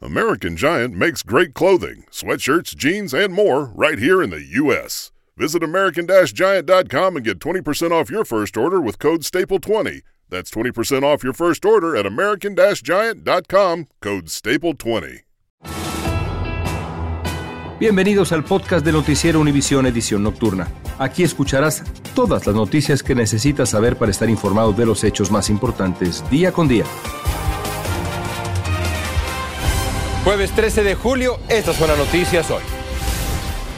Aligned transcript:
American 0.00 0.56
Giant 0.56 0.94
makes 0.94 1.22
great 1.22 1.52
clothing, 1.52 2.04
sweatshirts, 2.10 2.74
jeans, 2.74 3.12
and 3.12 3.34
more 3.34 3.66
right 3.74 3.98
here 3.98 4.22
in 4.22 4.30
the 4.30 4.42
U.S. 4.42 5.12
Visit 5.36 5.62
American 5.62 6.06
Giant.com 6.06 7.16
and 7.16 7.24
get 7.24 7.38
20% 7.38 7.90
off 7.90 8.10
your 8.10 8.24
first 8.24 8.56
order 8.56 8.80
with 8.80 8.98
code 8.98 9.20
STAPLE20. 9.22 10.00
That's 10.30 10.50
20% 10.50 11.02
off 11.02 11.22
your 11.22 11.34
first 11.34 11.66
order 11.66 11.94
at 11.94 12.06
American 12.06 12.56
Giant.com, 12.56 13.88
code 14.00 14.26
STAPLE20. 14.26 15.20
Bienvenidos 17.78 18.32
al 18.32 18.44
podcast 18.44 18.86
de 18.86 18.92
Noticiero 18.92 19.38
Univisión 19.38 19.84
Edición 19.86 20.22
Nocturna. 20.22 20.68
Aquí 20.98 21.24
escucharás 21.24 21.82
todas 22.14 22.46
las 22.46 22.56
noticias 22.56 23.02
que 23.02 23.14
necesitas 23.14 23.70
saber 23.70 23.96
para 23.96 24.10
estar 24.10 24.30
informado 24.30 24.72
de 24.72 24.86
los 24.86 25.04
hechos 25.04 25.30
más 25.30 25.50
importantes 25.50 26.24
día 26.30 26.52
con 26.52 26.68
día. 26.68 26.86
Jueves 30.24 30.52
13 30.52 30.84
de 30.84 30.94
julio, 30.94 31.40
estas 31.48 31.74
son 31.74 31.88
las 31.88 31.98
noticias 31.98 32.48
hoy. 32.48 32.62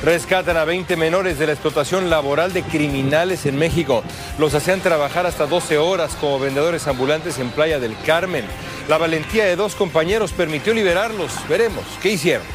Rescatan 0.03 0.59
a 0.59 0.67
20 0.67 0.95
menores 0.95 1.39
de 1.39 1.47
la 1.47 1.53
explotación 1.53 2.11
laboral 2.11 2.53
de 2.53 2.63
criminales 2.63 3.47
en 3.47 3.57
México. 3.57 4.05
Los 4.39 4.53
hacían 4.53 4.83
trabajar 4.83 5.25
hasta 5.25 5.47
12 5.47 5.79
horas 5.79 6.15
como 6.21 6.39
vendedores 6.39 6.87
ambulantes 6.87 7.39
en 7.39 7.49
Playa 7.49 7.81
del 7.81 7.97
Carmen. 8.05 8.45
La 8.89 8.99
valentía 8.99 9.47
de 9.47 9.57
dos 9.57 9.75
compañeros 9.75 10.33
permitió 10.33 10.75
liberarlos. 10.75 11.33
Veremos 11.49 11.83
qué 12.03 12.11
hicieron. 12.11 12.47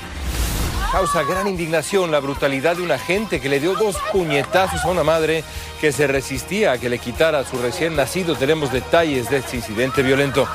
Causa 0.91 1.23
gran 1.23 1.47
indignación 1.47 2.11
la 2.11 2.19
brutalidad 2.19 2.75
de 2.75 2.83
un 2.83 2.91
agente 2.91 3.41
que 3.41 3.49
le 3.49 3.59
dio 3.59 3.73
dos 3.73 3.97
puñetazos 4.11 4.85
a 4.85 4.89
una 4.89 5.03
madre 5.03 5.43
que 5.81 5.91
se 5.91 6.05
resistía 6.05 6.73
a 6.73 6.77
que 6.77 6.89
le 6.89 6.99
quitara 6.99 7.39
a 7.39 7.45
su 7.45 7.57
recién 7.57 7.95
nacido. 7.95 8.35
Tenemos 8.35 8.71
detalles 8.71 9.31
de 9.31 9.37
este 9.37 9.57
incidente 9.57 10.03
violento. 10.03 10.47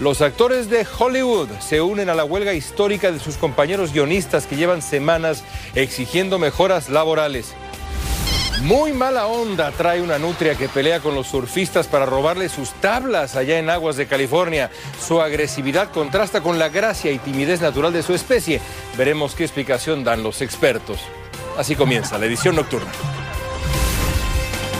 Los 0.00 0.22
actores 0.22 0.70
de 0.70 0.86
Hollywood 0.96 1.48
se 1.58 1.80
unen 1.80 2.08
a 2.08 2.14
la 2.14 2.24
huelga 2.24 2.54
histórica 2.54 3.10
de 3.10 3.18
sus 3.18 3.36
compañeros 3.36 3.92
guionistas 3.92 4.46
que 4.46 4.54
llevan 4.54 4.80
semanas 4.80 5.42
exigiendo 5.74 6.38
mejoras 6.38 6.88
laborales. 6.88 7.52
Muy 8.62 8.92
mala 8.92 9.26
onda 9.26 9.72
trae 9.72 10.00
una 10.00 10.20
nutria 10.20 10.54
que 10.54 10.68
pelea 10.68 11.00
con 11.00 11.16
los 11.16 11.26
surfistas 11.26 11.88
para 11.88 12.06
robarle 12.06 12.48
sus 12.48 12.70
tablas 12.74 13.34
allá 13.34 13.58
en 13.58 13.70
aguas 13.70 13.96
de 13.96 14.06
California. 14.06 14.70
Su 15.04 15.20
agresividad 15.20 15.90
contrasta 15.90 16.42
con 16.42 16.60
la 16.60 16.68
gracia 16.68 17.10
y 17.10 17.18
timidez 17.18 17.60
natural 17.60 17.92
de 17.92 18.04
su 18.04 18.14
especie. 18.14 18.60
Veremos 18.96 19.34
qué 19.34 19.42
explicación 19.42 20.04
dan 20.04 20.22
los 20.22 20.42
expertos. 20.42 21.00
Así 21.56 21.74
comienza 21.74 22.18
la 22.18 22.26
edición 22.26 22.54
nocturna. 22.54 22.90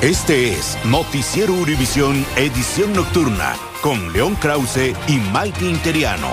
Este 0.03 0.53
es 0.53 0.79
Noticiero 0.85 1.53
Univisión 1.53 2.25
Edición 2.37 2.93
Nocturna 2.93 3.57
con 3.83 4.13
León 4.13 4.37
Krause 4.37 4.95
y 5.09 5.19
Mike 5.33 5.65
Interiano. 5.65 6.29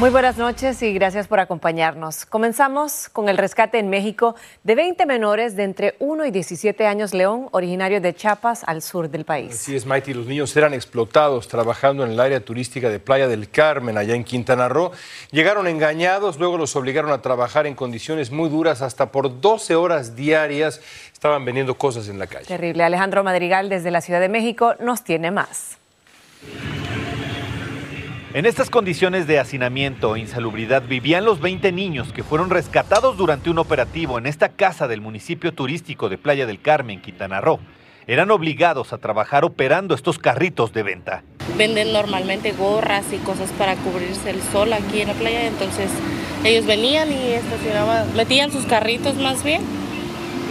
Muy 0.00 0.10
buenas 0.10 0.36
noches 0.36 0.80
y 0.82 0.92
gracias 0.92 1.26
por 1.26 1.40
acompañarnos. 1.40 2.24
Comenzamos 2.24 3.08
con 3.08 3.28
el 3.28 3.36
rescate 3.36 3.80
en 3.80 3.90
México 3.90 4.36
de 4.62 4.76
20 4.76 5.06
menores 5.06 5.56
de 5.56 5.64
entre 5.64 5.96
1 5.98 6.24
y 6.26 6.30
17 6.30 6.86
años, 6.86 7.12
León, 7.14 7.48
originarios 7.50 8.00
de 8.00 8.14
Chiapas, 8.14 8.62
al 8.64 8.80
sur 8.80 9.10
del 9.10 9.24
país. 9.24 9.54
Así 9.54 9.74
es, 9.74 9.86
Mighty. 9.86 10.14
Los 10.14 10.26
niños 10.26 10.56
eran 10.56 10.72
explotados 10.72 11.48
trabajando 11.48 12.04
en 12.04 12.12
el 12.12 12.20
área 12.20 12.38
turística 12.38 12.88
de 12.88 13.00
Playa 13.00 13.26
del 13.26 13.50
Carmen, 13.50 13.98
allá 13.98 14.14
en 14.14 14.22
Quintana 14.22 14.68
Roo. 14.68 14.92
Llegaron 15.32 15.66
engañados, 15.66 16.38
luego 16.38 16.58
los 16.58 16.76
obligaron 16.76 17.10
a 17.10 17.20
trabajar 17.20 17.66
en 17.66 17.74
condiciones 17.74 18.30
muy 18.30 18.48
duras, 18.48 18.82
hasta 18.82 19.10
por 19.10 19.40
12 19.40 19.74
horas 19.74 20.14
diarias. 20.14 20.80
Estaban 21.18 21.44
vendiendo 21.44 21.74
cosas 21.74 22.08
en 22.08 22.20
la 22.20 22.28
calle. 22.28 22.46
Terrible. 22.46 22.84
Alejandro 22.84 23.24
Madrigal, 23.24 23.68
desde 23.68 23.90
la 23.90 24.00
Ciudad 24.00 24.20
de 24.20 24.28
México, 24.28 24.76
nos 24.78 25.02
tiene 25.02 25.32
más. 25.32 25.76
En 28.34 28.46
estas 28.46 28.70
condiciones 28.70 29.26
de 29.26 29.40
hacinamiento 29.40 30.14
e 30.14 30.20
insalubridad 30.20 30.84
vivían 30.84 31.24
los 31.24 31.40
20 31.40 31.72
niños 31.72 32.12
que 32.12 32.22
fueron 32.22 32.50
rescatados 32.50 33.16
durante 33.16 33.50
un 33.50 33.58
operativo 33.58 34.16
en 34.16 34.26
esta 34.26 34.50
casa 34.50 34.86
del 34.86 35.00
municipio 35.00 35.52
turístico 35.52 36.08
de 36.08 36.18
Playa 36.18 36.46
del 36.46 36.62
Carmen, 36.62 37.02
Quintana 37.02 37.40
Roo. 37.40 37.58
Eran 38.06 38.30
obligados 38.30 38.92
a 38.92 38.98
trabajar 38.98 39.44
operando 39.44 39.96
estos 39.96 40.20
carritos 40.20 40.72
de 40.72 40.84
venta. 40.84 41.24
Venden 41.56 41.92
normalmente 41.92 42.52
gorras 42.52 43.12
y 43.12 43.16
cosas 43.16 43.50
para 43.58 43.74
cubrirse 43.74 44.30
el 44.30 44.40
sol 44.40 44.72
aquí 44.72 45.00
en 45.00 45.08
la 45.08 45.14
playa, 45.14 45.48
entonces 45.48 45.90
ellos 46.44 46.64
venían 46.64 47.10
y 47.10 47.32
estacionaban, 47.32 48.14
metían 48.14 48.52
sus 48.52 48.66
carritos 48.66 49.16
más 49.16 49.42
bien 49.42 49.77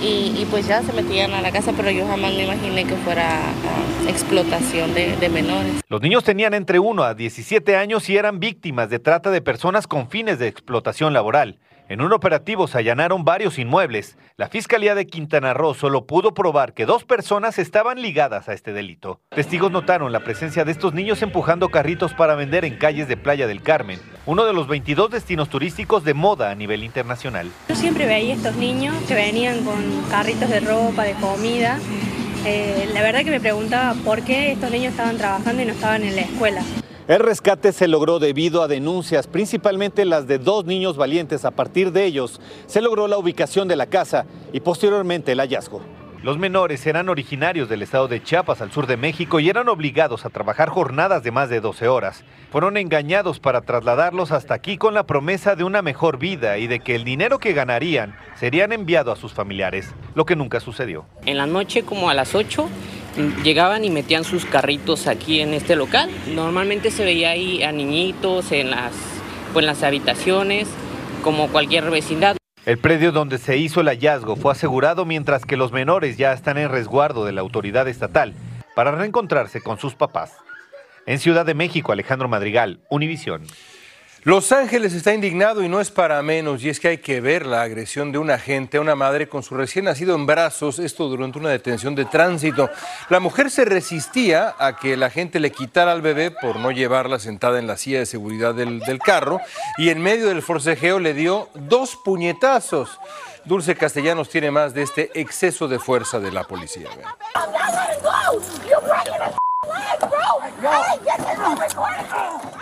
y, 0.01 0.45
pues 0.49 0.67
ya 0.67 0.81
se 0.83 0.93
metían 0.93 1.33
a 1.33 1.41
la 1.41 1.51
casa, 1.51 1.73
pero 1.75 1.89
yo 1.91 2.05
jamás 2.07 2.33
me 2.33 2.43
imaginé 2.43 2.85
que 2.85 2.95
fuera 2.97 3.39
ah, 3.39 4.09
explotación 4.09 4.93
de, 4.93 5.15
de, 5.17 5.29
menores. 5.29 5.81
Los 5.87 6.01
niños 6.01 6.23
tenían 6.23 6.53
entre 6.53 6.79
1 6.79 7.03
a 7.03 7.13
17 7.13 7.75
años 7.75 8.09
y 8.09 8.17
eran 8.17 8.39
víctimas 8.39 8.89
de 8.89 8.99
trata 8.99 9.31
de 9.31 9.41
personas 9.41 9.87
con 9.87 10.09
fines 10.09 10.39
de 10.39 10.47
explotación 10.47 11.13
laboral. 11.13 11.59
En 11.89 12.01
un 12.01 12.11
operativo 12.11 12.67
se 12.67 12.77
allanaron 12.77 13.23
varios 13.23 13.57
inmuebles. 13.57 14.17
La 14.35 14.49
Fiscalía 14.49 14.93
de 14.93 15.07
Quintana 15.07 15.53
Roo 15.53 15.73
solo 15.73 16.05
pudo 16.05 16.33
probar 16.33 16.73
que 16.73 16.85
dos 16.85 17.05
personas 17.05 17.57
estaban 17.59 18.01
ligadas 18.01 18.49
a 18.49 18.53
este 18.53 18.73
delito. 18.73 19.21
Testigos 19.29 19.71
notaron 19.71 20.11
la 20.11 20.19
presencia 20.19 20.65
de 20.65 20.73
estos 20.73 20.93
niños 20.93 21.21
empujando 21.21 21.69
carritos 21.69 22.13
para 22.13 22.35
vender 22.35 22.65
en 22.65 22.75
calles 22.75 23.07
de 23.07 23.15
Playa 23.15 23.47
del 23.47 23.61
Carmen, 23.61 24.01
uno 24.25 24.43
de 24.43 24.51
los 24.51 24.67
22 24.67 25.11
destinos 25.11 25.47
turísticos 25.47 26.03
de 26.03 26.13
moda 26.13 26.51
a 26.51 26.55
nivel 26.55 26.83
internacional. 26.83 27.49
Yo 27.69 27.75
siempre 27.75 28.05
veía 28.05 28.33
estos 28.33 28.57
niños 28.57 28.93
que 29.07 29.15
venían 29.15 29.63
con 29.63 29.77
carritos 30.11 30.49
de 30.49 30.59
ropa, 30.59 31.05
de 31.05 31.13
comida. 31.13 31.79
Eh, 32.45 32.89
la 32.93 33.01
verdad 33.01 33.23
que 33.23 33.31
me 33.31 33.39
preguntaba 33.39 33.93
por 34.03 34.23
qué 34.23 34.51
estos 34.51 34.71
niños 34.71 34.91
estaban 34.91 35.17
trabajando 35.17 35.61
y 35.61 35.65
no 35.65 35.71
estaban 35.71 36.03
en 36.03 36.17
la 36.17 36.23
escuela. 36.23 36.61
El 37.07 37.19
rescate 37.19 37.71
se 37.71 37.87
logró 37.87 38.19
debido 38.19 38.61
a 38.61 38.67
denuncias, 38.67 39.27
principalmente 39.27 40.03
las 40.03 40.27
de 40.27 40.39
dos 40.39 40.65
niños 40.65 40.97
valientes. 40.97 41.45
A 41.45 41.51
partir 41.51 41.93
de 41.93 42.03
ellos 42.03 42.41
se 42.65 42.81
logró 42.81 43.07
la 43.07 43.17
ubicación 43.17 43.69
de 43.69 43.77
la 43.77 43.85
casa 43.85 44.25
y 44.51 44.59
posteriormente 44.59 45.31
el 45.31 45.39
hallazgo. 45.39 45.81
Los 46.21 46.37
menores 46.37 46.85
eran 46.85 47.07
originarios 47.07 47.69
del 47.69 47.81
estado 47.81 48.09
de 48.09 48.21
Chiapas, 48.21 48.59
al 48.59 48.73
sur 48.73 48.87
de 48.87 48.97
México, 48.97 49.39
y 49.39 49.47
eran 49.47 49.69
obligados 49.69 50.25
a 50.25 50.29
trabajar 50.29 50.67
jornadas 50.67 51.23
de 51.23 51.31
más 51.31 51.47
de 51.49 51.61
12 51.61 51.87
horas. 51.87 52.25
Fueron 52.51 52.75
engañados 52.75 53.39
para 53.39 53.61
trasladarlos 53.61 54.33
hasta 54.33 54.55
aquí 54.55 54.77
con 54.77 54.93
la 54.93 55.05
promesa 55.05 55.55
de 55.55 55.63
una 55.63 55.81
mejor 55.81 56.17
vida 56.17 56.57
y 56.57 56.67
de 56.67 56.81
que 56.81 56.95
el 56.95 57.05
dinero 57.05 57.39
que 57.39 57.53
ganarían 57.53 58.17
serían 58.35 58.73
enviado 58.73 59.13
a 59.13 59.15
sus 59.15 59.31
familiares, 59.31 59.93
lo 60.13 60.25
que 60.25 60.35
nunca 60.35 60.59
sucedió. 60.59 61.05
En 61.25 61.37
la 61.37 61.45
noche, 61.45 61.83
como 61.83 62.09
a 62.09 62.13
las 62.13 62.35
8, 62.35 62.67
llegaban 63.43 63.83
y 63.83 63.89
metían 63.89 64.23
sus 64.23 64.45
carritos 64.45 65.07
aquí 65.07 65.41
en 65.41 65.53
este 65.53 65.75
local. 65.75 66.09
Normalmente 66.33 66.91
se 66.91 67.03
veía 67.03 67.31
ahí 67.31 67.63
a 67.63 67.71
niñitos 67.71 68.51
en 68.51 68.71
las, 68.71 68.93
pues, 69.53 69.63
en 69.63 69.67
las 69.67 69.83
habitaciones, 69.83 70.67
como 71.23 71.47
cualquier 71.49 71.89
vecindad. 71.89 72.37
El 72.65 72.77
predio 72.77 73.11
donde 73.11 73.37
se 73.37 73.57
hizo 73.57 73.81
el 73.81 73.87
hallazgo 73.87 74.35
fue 74.35 74.51
asegurado 74.51 75.05
mientras 75.05 75.45
que 75.45 75.57
los 75.57 75.71
menores 75.71 76.17
ya 76.17 76.33
están 76.33 76.57
en 76.57 76.69
resguardo 76.69 77.25
de 77.25 77.31
la 77.31 77.41
autoridad 77.41 77.87
estatal 77.87 78.33
para 78.75 78.91
reencontrarse 78.91 79.61
con 79.61 79.79
sus 79.79 79.95
papás. 79.95 80.33
En 81.05 81.19
Ciudad 81.19 81.45
de 81.45 81.53
México, 81.53 81.93
Alejandro 81.93 82.27
Madrigal, 82.27 82.81
Univisión. 82.89 83.43
Los 84.23 84.51
Ángeles 84.51 84.93
está 84.93 85.13
indignado 85.13 85.63
y 85.63 85.69
no 85.69 85.79
es 85.79 85.91
para 85.91 86.21
menos, 86.21 86.63
y 86.63 86.69
es 86.69 86.79
que 86.79 86.89
hay 86.89 86.97
que 86.97 87.21
ver 87.21 87.45
la 87.45 87.61
agresión 87.61 88.11
de 88.11 88.17
un 88.17 88.29
agente 88.29 88.77
a 88.77 88.81
una 88.81 88.95
madre 88.95 89.29
con 89.29 89.43
su 89.43 89.55
recién 89.55 89.85
nacido 89.85 90.15
en 90.15 90.25
brazos, 90.25 90.79
esto 90.79 91.07
durante 91.07 91.39
una 91.39 91.49
detención 91.49 91.95
de 91.95 92.05
tránsito. 92.05 92.69
La 93.09 93.19
mujer 93.19 93.49
se 93.49 93.63
resistía 93.63 94.55
a 94.57 94.75
que 94.75 94.93
el 94.93 95.03
agente 95.03 95.39
le 95.39 95.51
quitara 95.51 95.91
al 95.91 96.01
bebé 96.01 96.31
por 96.31 96.57
no 96.57 96.71
llevarla 96.71 97.19
sentada 97.19 97.59
en 97.59 97.67
la 97.67 97.77
silla 97.77 97.99
de 97.99 98.05
seguridad 98.05 98.53
del, 98.53 98.79
del 98.79 98.99
carro, 98.99 99.39
y 99.77 99.89
en 99.89 100.01
medio 100.01 100.27
del 100.27 100.41
forcejeo 100.41 100.99
le 100.99 101.13
dio 101.13 101.49
dos 101.53 101.95
puñetazos. 101.95 102.99
Dulce 103.45 103.75
Castellanos 103.75 104.29
tiene 104.29 104.51
más 104.51 104.73
de 104.73 104.81
este 104.81 105.09
exceso 105.13 105.69
de 105.69 105.79
fuerza 105.79 106.19
de 106.19 106.31
la 106.33 106.43
policía. 106.43 106.89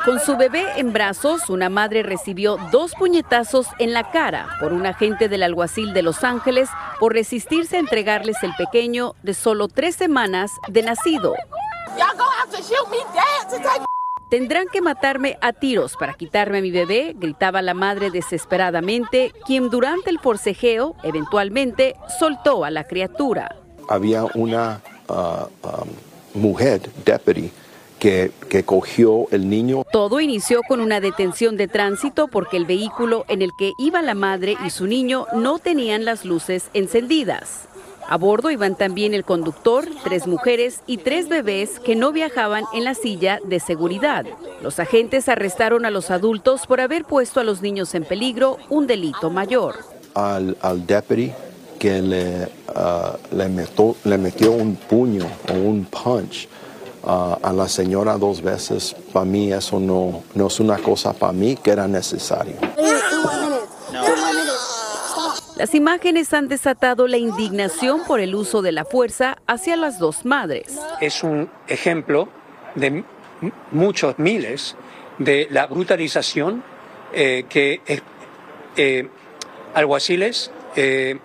Con 0.06 0.20
su 0.20 0.38
bebé 0.38 0.66
en 0.78 0.94
brazos, 0.94 1.50
una 1.50 1.70
madre 1.70 2.04
recibió 2.04 2.58
dos 2.72 2.94
puñetazos 2.94 3.68
en 3.80 3.94
la 3.94 4.12
cara 4.12 4.48
por 4.60 4.74
un 4.74 4.86
agente 4.86 5.30
del 5.30 5.44
alguacil 5.44 5.94
de 5.94 6.04
Los 6.04 6.24
Ángeles 6.24 6.70
por 7.00 7.14
resistirse 7.14 7.78
a 7.78 7.80
entregarles 7.80 8.44
el 8.44 8.54
pequeño 8.56 9.16
de 9.24 9.34
solo 9.34 9.68
tres 9.68 9.96
semanas 9.96 10.52
de 10.68 10.84
nacido. 10.84 11.34
Tendrán 14.30 14.68
que 14.72 14.82
matarme 14.82 15.38
a 15.42 15.54
tiros 15.54 15.96
para 15.98 16.14
quitarme 16.14 16.58
a 16.58 16.62
mi 16.62 16.72
bebé, 16.72 17.14
gritaba 17.16 17.62
la 17.62 17.74
madre 17.74 18.12
desesperadamente, 18.12 19.34
quien 19.46 19.70
durante 19.70 20.10
el 20.10 20.20
forcejeo 20.20 20.96
eventualmente 21.04 21.96
soltó 22.20 22.66
a 22.66 22.72
la 22.72 22.86
criatura. 22.86 23.56
Había 23.88 24.26
una 24.34 24.82
uh, 25.08 25.14
um, 25.68 25.90
mujer, 26.36 26.82
deputy, 27.06 27.52
que, 28.00 28.32
que, 28.50 28.64
cogió 28.64 29.28
el 29.32 29.50
niño. 29.50 29.84
Todo 29.92 30.20
inició 30.20 30.62
con 30.68 30.82
una 30.82 31.00
detención 31.00 31.58
de 31.58 31.68
tránsito 31.68 32.28
porque 32.28 32.58
el 32.58 32.66
vehículo 32.66 33.26
en 33.30 33.42
el 33.42 33.56
que 33.56 33.74
iba 33.78 34.02
la 34.02 34.16
madre 34.16 34.58
y 34.66 34.70
su 34.70 34.86
niño 34.86 35.26
no 35.34 35.60
tenían 35.60 36.06
las 36.06 36.26
luces 36.26 36.70
encendidas. 36.74 37.68
A 38.08 38.18
bordo 38.18 38.52
iban 38.52 38.76
también 38.76 39.16
el 39.16 39.24
conductor, 39.24 39.88
tres 40.04 40.28
mujeres 40.28 40.82
y 40.86 40.98
tres 40.98 41.28
bebés 41.28 41.80
que 41.80 41.96
no 41.96 42.12
viajaban 42.12 42.66
en 42.74 42.84
la 42.84 42.94
silla 42.94 43.40
de 43.44 43.60
seguridad. 43.60 44.26
Los 44.62 44.80
agentes 44.80 45.28
arrestaron 45.28 45.86
a 45.86 45.90
los 45.90 46.12
adultos 46.12 46.68
por 46.68 46.82
haber 46.82 47.06
puesto 47.06 47.40
a 47.40 47.44
los 47.44 47.64
niños 47.64 47.96
en 47.96 48.04
peligro, 48.04 48.58
un 48.70 48.86
delito 48.86 49.32
mayor. 49.32 49.78
Al, 50.14 50.56
al 50.62 50.86
deputy 50.86 51.32
que 51.80 52.02
le, 52.02 52.44
uh, 52.44 53.36
le, 53.36 53.50
metió, 53.50 53.96
le, 54.04 54.18
metió, 54.18 54.52
un 54.52 54.76
puño 54.76 55.26
o 55.50 55.54
un 55.54 55.86
punch 55.86 56.48
uh, 57.04 57.36
a 57.42 57.54
la 57.54 57.68
señora 57.68 58.18
dos 58.18 58.42
veces, 58.42 58.96
para 59.14 59.26
mí 59.26 59.52
eso 59.52 59.80
no, 59.80 60.24
no 60.34 60.48
es 60.48 60.60
una 60.60 60.78
cosa 60.78 61.14
para 61.14 61.34
mí 61.34 61.56
que 61.56 61.72
era 61.72 61.88
necesario. 61.88 62.56
Las 65.58 65.74
imágenes 65.74 66.34
han 66.34 66.50
desatado 66.50 67.08
la 67.08 67.18
indignación 67.18 68.04
por 68.06 68.20
el 68.20 68.36
uso 68.36 68.62
de 68.62 68.74
la 68.74 68.84
fuerza 68.84 69.38
hacia 69.48 69.78
las 69.78 70.00
dos 70.00 70.26
madres. 70.26 70.78
Es 71.00 71.24
un 71.24 71.50
ejemplo 71.68 72.28
de 72.76 73.06
muchos 73.72 74.20
miles 74.20 74.76
de 75.18 75.48
la 75.50 75.68
brutalización 75.68 76.62
eh, 77.14 77.46
que 77.48 77.82
eh, 77.88 78.02
eh, 78.76 79.08
alguaciles 79.74 80.52
eh, 80.76 81.20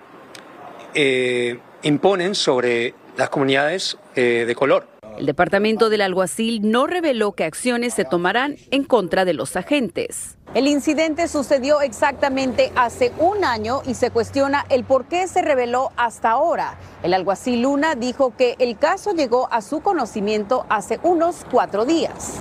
imponen 1.82 2.34
sobre 2.34 2.94
las 3.16 3.28
comunidades 3.30 3.96
de 4.14 4.54
color. 4.54 4.86
El 5.18 5.26
departamento 5.26 5.90
del 5.90 6.00
alguacil 6.00 6.70
no 6.70 6.86
reveló 6.86 7.32
qué 7.32 7.44
acciones 7.44 7.92
se 7.92 8.04
tomarán 8.04 8.56
en 8.70 8.84
contra 8.84 9.24
de 9.26 9.34
los 9.34 9.54
agentes. 9.56 10.38
El 10.54 10.66
incidente 10.66 11.28
sucedió 11.28 11.80
exactamente 11.80 12.72
hace 12.74 13.12
un 13.18 13.44
año 13.44 13.82
y 13.86 13.94
se 13.94 14.10
cuestiona 14.10 14.64
el 14.68 14.82
por 14.82 15.04
qué 15.04 15.28
se 15.28 15.42
reveló 15.42 15.92
hasta 15.96 16.30
ahora. 16.30 16.78
El 17.02 17.14
alguacil 17.14 17.62
Luna 17.62 17.94
dijo 17.94 18.34
que 18.36 18.56
el 18.58 18.78
caso 18.78 19.12
llegó 19.12 19.52
a 19.52 19.60
su 19.60 19.80
conocimiento 19.80 20.66
hace 20.68 20.98
unos 21.02 21.44
cuatro 21.50 21.84
días. 21.84 22.38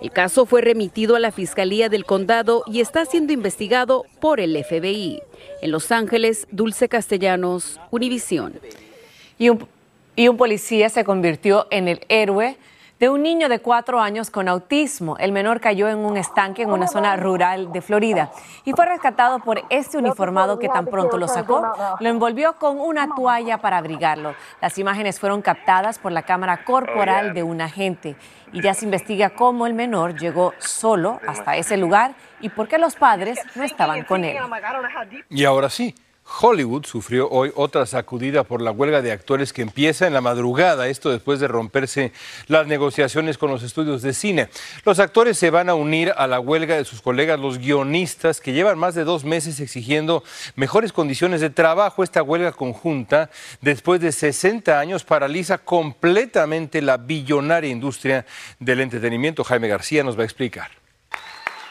El 0.00 0.10
caso 0.10 0.44
fue 0.46 0.60
remitido 0.60 1.16
a 1.16 1.20
la 1.20 1.32
Fiscalía 1.32 1.88
del 1.88 2.04
Condado 2.04 2.64
y 2.66 2.80
está 2.80 3.04
siendo 3.04 3.32
investigado 3.32 4.04
por 4.20 4.40
el 4.40 4.62
FBI. 4.62 5.22
En 5.62 5.70
Los 5.70 5.92
Ángeles, 5.92 6.46
Dulce 6.50 6.88
Castellanos, 6.88 7.80
Univisión. 7.90 8.54
Y 9.38 9.48
un, 9.48 9.66
y 10.16 10.28
un 10.28 10.36
policía 10.36 10.88
se 10.88 11.04
convirtió 11.04 11.66
en 11.70 11.88
el 11.88 12.00
héroe 12.08 12.56
de 13.04 13.10
un 13.10 13.22
niño 13.22 13.50
de 13.50 13.58
cuatro 13.58 14.00
años 14.00 14.30
con 14.30 14.48
autismo. 14.48 15.18
El 15.18 15.30
menor 15.30 15.60
cayó 15.60 15.90
en 15.90 15.98
un 15.98 16.16
estanque 16.16 16.62
en 16.62 16.70
una 16.70 16.88
zona 16.88 17.16
rural 17.16 17.70
de 17.70 17.82
Florida 17.82 18.30
y 18.64 18.72
fue 18.72 18.86
rescatado 18.86 19.40
por 19.40 19.60
este 19.68 19.98
uniformado 19.98 20.58
que 20.58 20.70
tan 20.70 20.86
pronto 20.86 21.18
lo 21.18 21.28
sacó, 21.28 21.70
lo 22.00 22.08
envolvió 22.08 22.54
con 22.54 22.80
una 22.80 23.14
toalla 23.14 23.58
para 23.58 23.76
abrigarlo. 23.76 24.34
Las 24.62 24.78
imágenes 24.78 25.20
fueron 25.20 25.42
captadas 25.42 25.98
por 25.98 26.12
la 26.12 26.22
cámara 26.22 26.64
corporal 26.64 27.34
de 27.34 27.42
un 27.42 27.60
agente 27.60 28.16
y 28.54 28.62
ya 28.62 28.72
se 28.72 28.86
investiga 28.86 29.28
cómo 29.28 29.66
el 29.66 29.74
menor 29.74 30.18
llegó 30.18 30.54
solo 30.58 31.20
hasta 31.28 31.58
ese 31.58 31.76
lugar 31.76 32.14
y 32.40 32.48
por 32.48 32.68
qué 32.68 32.78
los 32.78 32.96
padres 32.96 33.38
no 33.54 33.64
estaban 33.64 34.04
con 34.04 34.24
él. 34.24 34.38
Y 35.28 35.44
ahora 35.44 35.68
sí. 35.68 35.94
Hollywood 36.26 36.86
sufrió 36.86 37.28
hoy 37.28 37.52
otra 37.54 37.86
sacudida 37.86 38.44
por 38.44 38.62
la 38.62 38.70
huelga 38.70 39.02
de 39.02 39.12
actores 39.12 39.52
que 39.52 39.62
empieza 39.62 40.06
en 40.06 40.14
la 40.14 40.20
madrugada, 40.20 40.88
esto 40.88 41.10
después 41.10 41.38
de 41.38 41.48
romperse 41.48 42.12
las 42.48 42.66
negociaciones 42.66 43.36
con 43.36 43.50
los 43.50 43.62
estudios 43.62 44.02
de 44.02 44.14
cine. 44.14 44.48
Los 44.84 44.98
actores 44.98 45.38
se 45.38 45.50
van 45.50 45.68
a 45.68 45.74
unir 45.74 46.12
a 46.16 46.26
la 46.26 46.40
huelga 46.40 46.76
de 46.76 46.84
sus 46.84 47.02
colegas, 47.02 47.38
los 47.38 47.58
guionistas, 47.58 48.40
que 48.40 48.52
llevan 48.52 48.78
más 48.78 48.94
de 48.94 49.04
dos 49.04 49.24
meses 49.24 49.60
exigiendo 49.60 50.24
mejores 50.56 50.92
condiciones 50.92 51.40
de 51.40 51.50
trabajo. 51.50 52.02
Esta 52.02 52.22
huelga 52.22 52.52
conjunta, 52.52 53.30
después 53.60 54.00
de 54.00 54.10
60 54.10 54.78
años, 54.78 55.04
paraliza 55.04 55.58
completamente 55.58 56.80
la 56.80 56.96
billonaria 56.96 57.70
industria 57.70 58.24
del 58.58 58.80
entretenimiento. 58.80 59.44
Jaime 59.44 59.68
García 59.68 60.02
nos 60.02 60.18
va 60.18 60.22
a 60.22 60.26
explicar 60.26 60.83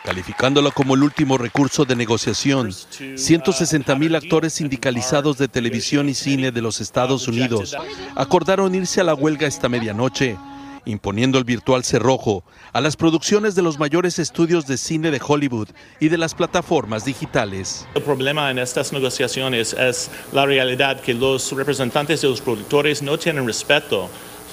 calificándolo 0.04 0.72
como 0.72 0.96
el 0.96 1.04
último 1.04 1.38
recurso 1.38 1.86
de 1.86 1.96
negociación. 1.96 2.72
160 3.16 3.96
mil 3.96 4.16
actores 4.16 4.54
sindicalizados 4.54 5.38
de 5.38 5.48
televisión 5.48 6.10
y 6.10 6.14
cine 6.14 6.52
de 6.52 6.62
los 6.62 6.82
Estados 6.82 7.28
Unidos 7.28 7.76
acordaron 8.16 8.76
irse 8.76 9.02
a 9.02 9.06
la 9.06 9.14
huelga 9.14 9.48
esta 9.48 9.70
medianoche, 9.70 10.38
imponiendo 10.86 11.38
el 11.38 11.46
virtual 11.46 11.84
cerrojo 11.84 12.44
a 12.74 12.82
las 12.82 12.98
producciones 12.98 13.56
de 13.56 13.62
los 13.62 13.80
mayores 13.80 14.20
estudios 14.20 14.68
de 14.68 14.78
cine 14.78 15.12
de 15.12 15.22
Hollywood 15.26 15.70
y 16.00 16.10
de 16.10 16.18
las 16.18 16.36
plataformas 16.36 17.06
digitales. 17.06 17.88
El 17.96 18.04
problema 18.04 18.52
en 18.52 18.60
estas 18.60 18.92
negociaciones 18.92 19.74
es 19.74 20.12
la 20.34 20.46
realidad 20.46 21.00
que 21.00 21.14
los 21.14 21.52
representantes 21.54 22.22
de 22.22 22.28
los 22.28 22.42
productores 22.42 23.02
no 23.02 23.18
tienen 23.18 23.48
respeto 23.48 24.10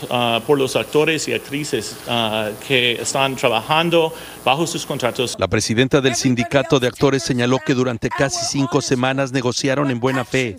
Uh, 0.08 0.41
por 0.47 0.58
los 0.58 0.76
actores 0.76 1.29
y 1.29 1.35
actrices 1.35 1.94
uh, 2.06 2.55
que 2.67 2.93
están 2.93 3.37
trabajando 3.37 4.12
bajo 4.44 4.67
sus 4.67 4.87
contratos. 4.87 5.37
La 5.38 5.49
presidenta 5.49 6.00
del 6.00 6.14
sindicato 6.14 6.81
de 6.81 6.87
actores 6.87 7.23
señaló 7.23 7.58
que 7.58 7.75
durante 7.75 8.08
casi 8.08 8.47
cinco 8.47 8.81
semanas 8.81 9.31
negociaron 9.32 9.91
en 9.91 10.00
buena 10.00 10.25
fe, 10.25 10.56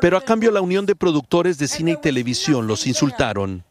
pero 0.00 0.16
a 0.16 0.20
cambio 0.20 0.50
la 0.50 0.60
Unión 0.60 0.84
de 0.84 0.96
Productores 0.96 1.58
de 1.58 1.68
Cine 1.68 1.92
y 1.92 1.96
Televisión 1.96 2.66
los 2.66 2.86
insultaron. 2.86 3.64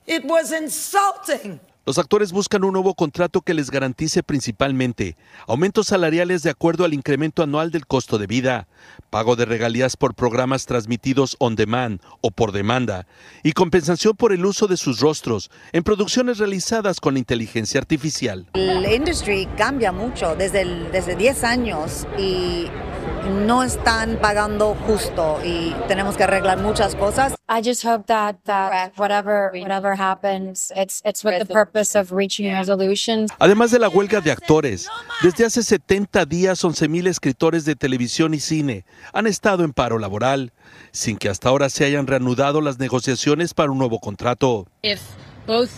Los 1.84 1.98
actores 1.98 2.32
buscan 2.32 2.64
un 2.64 2.74
nuevo 2.74 2.94
contrato 2.94 3.42
que 3.42 3.56
les 3.56 3.72
garantice 3.72 4.22
principalmente 4.22 5.18
aumentos 5.48 5.88
salariales 5.88 6.44
de 6.44 6.52
acuerdo 6.52 6.86
al 6.86 6.94
incremento 6.94 7.42
anual 7.42 7.72
del 7.72 7.88
costo 7.88 8.20
de 8.20 8.28
vida, 8.28 8.68
pago 9.10 9.36
de 9.36 9.46
regalías 9.46 9.98
por 9.98 10.14
programas 10.14 10.68
transmitidos 10.68 11.36
on 11.40 11.56
demand 11.56 12.00
o 12.22 12.30
por 12.30 12.52
demanda 12.52 13.08
y 13.42 13.54
compensación 13.54 14.16
por 14.16 14.32
el 14.32 14.46
uso 14.46 14.68
de 14.68 14.78
sus 14.78 15.00
rostros 15.00 15.50
en 15.72 15.82
producciones 15.82 16.38
realizadas 16.38 17.00
con 17.00 17.18
inteligencia 17.18 17.80
artificial. 17.80 18.46
La 18.54 18.94
industria 18.94 19.50
cambia 19.56 19.92
mucho 19.92 20.36
desde, 20.36 20.66
desde 20.92 21.16
10 21.16 21.44
años 21.44 22.06
y 22.16 22.68
no 23.46 23.64
están 23.64 24.18
pagando 24.22 24.76
justo 24.88 25.40
y 25.44 25.74
tenemos 25.88 26.18
que 26.18 26.24
arreglar 26.24 26.60
muchas 26.60 26.96
cosas. 26.96 27.36
I 27.48 27.62
just 27.64 27.86
hope 27.86 28.06
that, 28.08 28.38
that 28.46 28.94
whatever, 28.98 29.52
whatever 29.54 29.94
happens, 29.94 30.72
it's, 30.76 31.02
it's 31.06 31.24
with 31.24 31.40
the 31.40 31.46
purpose 31.46 31.98
of 31.98 32.12
reaching 32.12 32.52
resolution. 32.52 33.28
Además 33.40 33.72
de 33.72 33.80
la 33.80 33.90
huelga 33.90 34.22
de 34.22 34.32
actores, 34.32 34.88
desde 35.22 35.46
hace 35.46 35.64
70 35.64 36.26
días 36.26 36.64
11.000 36.64 37.08
escritores 37.08 37.66
de 37.66 37.76
televisión 37.76 38.34
y 38.34 38.40
cine 38.40 38.86
han 39.14 39.28
estado 39.28 39.64
en 39.64 39.74
paro 39.74 40.00
laboral, 40.00 40.54
sin 40.92 41.18
que 41.18 41.30
hasta 41.30 41.50
ahora 41.50 41.70
se 41.70 41.86
hayan 41.86 42.08
reanudado 42.08 42.62
las 42.62 42.80
negociaciones 42.80 43.54
para 43.54 43.72
un 43.72 43.78
nuevo 43.78 44.00
contrato. 44.00 44.68
If 44.82 45.02
both 45.46 45.70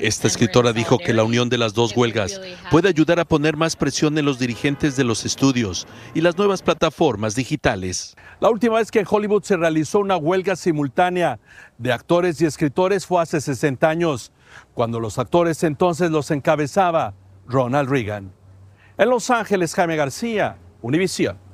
esta 0.00 0.28
escritora 0.28 0.72
dijo 0.72 0.98
que 0.98 1.12
la 1.12 1.24
unión 1.24 1.48
de 1.48 1.58
las 1.58 1.74
dos 1.74 1.96
huelgas 1.96 2.40
puede 2.70 2.88
ayudar 2.88 3.20
a 3.20 3.24
poner 3.24 3.56
más 3.56 3.76
presión 3.76 4.16
en 4.18 4.24
los 4.24 4.38
dirigentes 4.38 4.96
de 4.96 5.04
los 5.04 5.24
estudios 5.24 5.86
y 6.14 6.20
las 6.20 6.36
nuevas 6.36 6.62
plataformas 6.62 7.34
digitales. 7.34 8.16
La 8.40 8.50
última 8.50 8.76
vez 8.78 8.90
que 8.90 9.00
en 9.00 9.06
Hollywood 9.08 9.42
se 9.42 9.56
realizó 9.56 10.00
una 10.00 10.16
huelga 10.16 10.56
simultánea 10.56 11.38
de 11.78 11.92
actores 11.92 12.40
y 12.40 12.46
escritores 12.46 13.06
fue 13.06 13.22
hace 13.22 13.40
60 13.40 13.88
años, 13.88 14.32
cuando 14.74 15.00
los 15.00 15.18
actores 15.18 15.62
entonces 15.62 16.10
los 16.10 16.30
encabezaba 16.30 17.14
Ronald 17.46 17.88
Reagan. 17.88 18.32
En 18.96 19.08
Los 19.08 19.30
Ángeles, 19.30 19.74
Jaime 19.74 19.96
García, 19.96 20.58
Univision. 20.82 21.49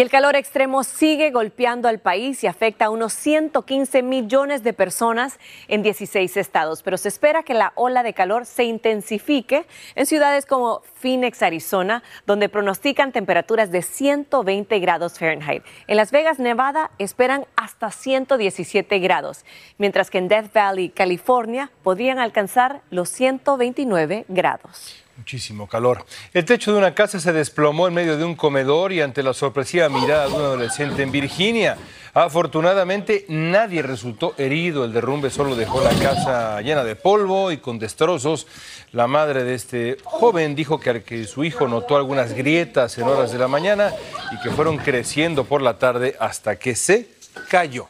Y 0.00 0.02
el 0.02 0.08
calor 0.08 0.34
extremo 0.34 0.82
sigue 0.82 1.30
golpeando 1.30 1.86
al 1.86 1.98
país 1.98 2.42
y 2.42 2.46
afecta 2.46 2.86
a 2.86 2.88
unos 2.88 3.12
115 3.12 4.02
millones 4.02 4.62
de 4.62 4.72
personas 4.72 5.38
en 5.68 5.82
16 5.82 6.38
estados, 6.38 6.82
pero 6.82 6.96
se 6.96 7.08
espera 7.08 7.42
que 7.42 7.52
la 7.52 7.74
ola 7.74 8.02
de 8.02 8.14
calor 8.14 8.46
se 8.46 8.64
intensifique 8.64 9.66
en 9.96 10.06
ciudades 10.06 10.46
como 10.46 10.80
Phoenix, 10.94 11.42
Arizona, 11.42 12.02
donde 12.24 12.48
pronostican 12.48 13.12
temperaturas 13.12 13.70
de 13.70 13.82
120 13.82 14.78
grados 14.78 15.18
Fahrenheit. 15.18 15.64
En 15.86 15.98
Las 15.98 16.12
Vegas, 16.12 16.38
Nevada, 16.38 16.92
esperan 16.96 17.44
hasta 17.54 17.90
117 17.90 19.00
grados, 19.00 19.44
mientras 19.76 20.08
que 20.08 20.16
en 20.16 20.28
Death 20.28 20.54
Valley, 20.54 20.88
California, 20.88 21.70
podrían 21.82 22.18
alcanzar 22.18 22.80
los 22.88 23.10
129 23.10 24.24
grados. 24.28 25.04
Muchísimo 25.20 25.66
calor. 25.66 26.06
El 26.32 26.46
techo 26.46 26.72
de 26.72 26.78
una 26.78 26.94
casa 26.94 27.20
se 27.20 27.34
desplomó 27.34 27.86
en 27.86 27.92
medio 27.92 28.16
de 28.16 28.24
un 28.24 28.34
comedor 28.34 28.90
y 28.90 29.02
ante 29.02 29.22
la 29.22 29.34
sorpresiva 29.34 29.86
mirada 29.90 30.28
de 30.28 30.32
un 30.32 30.40
adolescente 30.40 31.02
en 31.02 31.12
Virginia. 31.12 31.76
Afortunadamente 32.14 33.26
nadie 33.28 33.82
resultó 33.82 34.32
herido. 34.38 34.82
El 34.82 34.94
derrumbe 34.94 35.28
solo 35.28 35.56
dejó 35.56 35.84
la 35.84 35.90
casa 35.90 36.62
llena 36.62 36.84
de 36.84 36.96
polvo 36.96 37.52
y 37.52 37.58
con 37.58 37.78
destrozos. 37.78 38.46
La 38.92 39.08
madre 39.08 39.44
de 39.44 39.54
este 39.56 39.98
joven 40.04 40.54
dijo 40.54 40.80
que, 40.80 41.02
que 41.02 41.26
su 41.26 41.44
hijo 41.44 41.68
notó 41.68 41.96
algunas 41.96 42.32
grietas 42.32 42.96
en 42.96 43.04
horas 43.04 43.30
de 43.30 43.38
la 43.38 43.46
mañana 43.46 43.92
y 44.32 44.40
que 44.40 44.48
fueron 44.48 44.78
creciendo 44.78 45.44
por 45.44 45.60
la 45.60 45.78
tarde 45.78 46.16
hasta 46.18 46.56
que 46.56 46.74
se 46.74 47.08
cayó. 47.50 47.88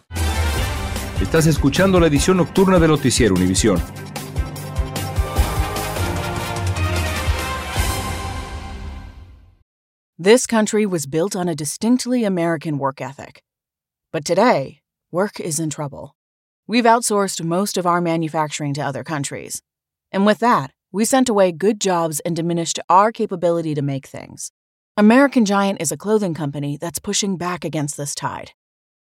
Estás 1.23 1.47
escuchando 1.47 2.01
la 2.01 2.09
edición 2.09 2.39
nocturna 2.39 2.81
de 2.81 2.89
Noticiero 2.89 3.37
Univisión. 3.37 3.81
This 10.23 10.47
country 10.47 10.85
was 10.85 11.07
built 11.07 11.35
on 11.35 11.49
a 11.49 11.55
distinctly 11.55 12.25
American 12.25 12.77
work 12.77 13.01
ethic. 13.01 13.43
But 14.13 14.23
today, 14.23 14.83
work 15.11 15.41
is 15.41 15.59
in 15.59 15.71
trouble. 15.71 16.15
We've 16.67 16.85
outsourced 16.85 17.43
most 17.43 17.79
of 17.79 17.87
our 17.87 18.03
manufacturing 18.03 18.75
to 18.75 18.83
other 18.83 19.03
countries. 19.03 19.63
And 20.13 20.27
with 20.27 20.39
that, 20.41 20.73
we 20.93 21.07
sent 21.07 21.31
away 21.31 21.53
good 21.53 21.81
jobs 21.81 22.21
and 22.21 22.37
diminished 22.37 22.79
our 22.91 23.13
capability 23.13 23.75
to 23.75 23.81
make 23.81 24.07
things. 24.07 24.53
American 24.95 25.47
Giant 25.47 25.81
is 25.81 25.91
a 25.91 25.97
clothing 25.97 26.35
company 26.35 26.77
that's 26.77 26.99
pushing 26.99 27.39
back 27.39 27.65
against 27.65 27.97
this 27.97 28.15
tide. 28.15 28.53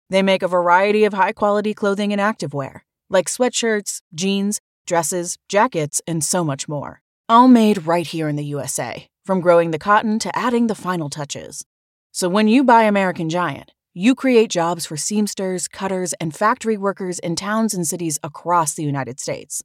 They 0.09 0.21
make 0.21 0.43
a 0.43 0.49
variety 0.49 1.05
of 1.05 1.13
high 1.13 1.31
quality 1.31 1.73
clothing 1.73 2.11
and 2.11 2.19
activewear, 2.19 2.81
like 3.09 3.27
sweatshirts, 3.27 4.01
jeans, 4.13 4.59
dresses, 4.85 5.37
jackets, 5.47 6.01
and 6.05 6.25
so 6.25 6.43
much 6.43 6.67
more. 6.67 7.01
All 7.29 7.47
made 7.47 7.87
right 7.87 8.05
here 8.05 8.27
in 8.27 8.35
the 8.35 8.43
USA 8.43 9.07
from 9.25 9.41
growing 9.41 9.71
the 9.71 9.79
cotton 9.79 10.19
to 10.19 10.37
adding 10.37 10.67
the 10.67 10.75
final 10.75 11.09
touches. 11.09 11.65
So 12.11 12.29
when 12.29 12.47
you 12.47 12.63
buy 12.63 12.83
American 12.83 13.27
Giant, 13.29 13.71
you 13.93 14.13
create 14.13 14.49
jobs 14.49 14.85
for 14.85 14.97
seamsters, 14.97 15.67
cutters, 15.67 16.13
and 16.13 16.35
factory 16.35 16.77
workers 16.77 17.17
in 17.19 17.35
towns 17.35 17.73
and 17.73 17.87
cities 17.87 18.19
across 18.21 18.73
the 18.73 18.83
United 18.83 19.19
States. 19.19 19.63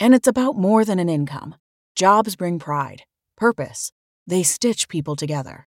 And 0.00 0.14
it's 0.14 0.28
about 0.28 0.56
more 0.56 0.84
than 0.84 0.98
an 0.98 1.08
income. 1.08 1.56
Jobs 1.94 2.36
bring 2.36 2.58
pride, 2.58 3.02
purpose. 3.36 3.92
They 4.26 4.42
stitch 4.42 4.88
people 4.88 5.16
together. 5.16 5.66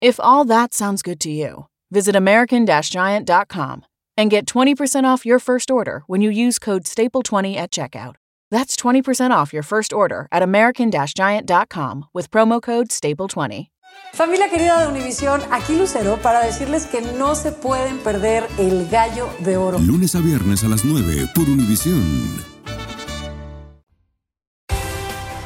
If 0.00 0.20
all 0.20 0.44
that 0.44 0.74
sounds 0.74 1.02
good 1.02 1.18
to 1.20 1.30
you, 1.30 1.66
visit 1.90 2.14
American-Giant.com 2.14 3.84
and 4.18 4.30
get 4.30 4.46
20% 4.46 5.04
off 5.04 5.26
your 5.26 5.38
first 5.38 5.70
order 5.70 6.04
when 6.06 6.20
you 6.20 6.30
use 6.30 6.58
code 6.58 6.84
STAPLE20 6.84 7.56
at 7.56 7.70
checkout. 7.70 8.14
That's 8.50 8.76
20% 8.76 9.30
off 9.30 9.52
your 9.52 9.62
first 9.62 9.92
order 9.92 10.26
at 10.30 10.42
American-Giant.com 10.42 12.06
with 12.12 12.30
promo 12.30 12.60
code 12.60 12.88
STAPLE20. 12.88 13.68
Familia 14.12 14.48
querida 14.48 14.80
de 14.80 14.88
Univisión, 14.88 15.40
aquí 15.50 15.76
Lucero 15.76 16.18
para 16.22 16.40
decirles 16.40 16.86
que 16.86 17.00
no 17.00 17.34
se 17.34 17.52
pueden 17.52 17.98
perder 17.98 18.46
el 18.58 18.88
gallo 18.88 19.28
de 19.40 19.56
oro. 19.56 19.78
Lunes 19.78 20.14
a 20.14 20.20
viernes 20.20 20.64
a 20.64 20.68
las 20.68 20.84
9 20.84 21.28
por 21.34 21.48
Univisión. 21.48 22.02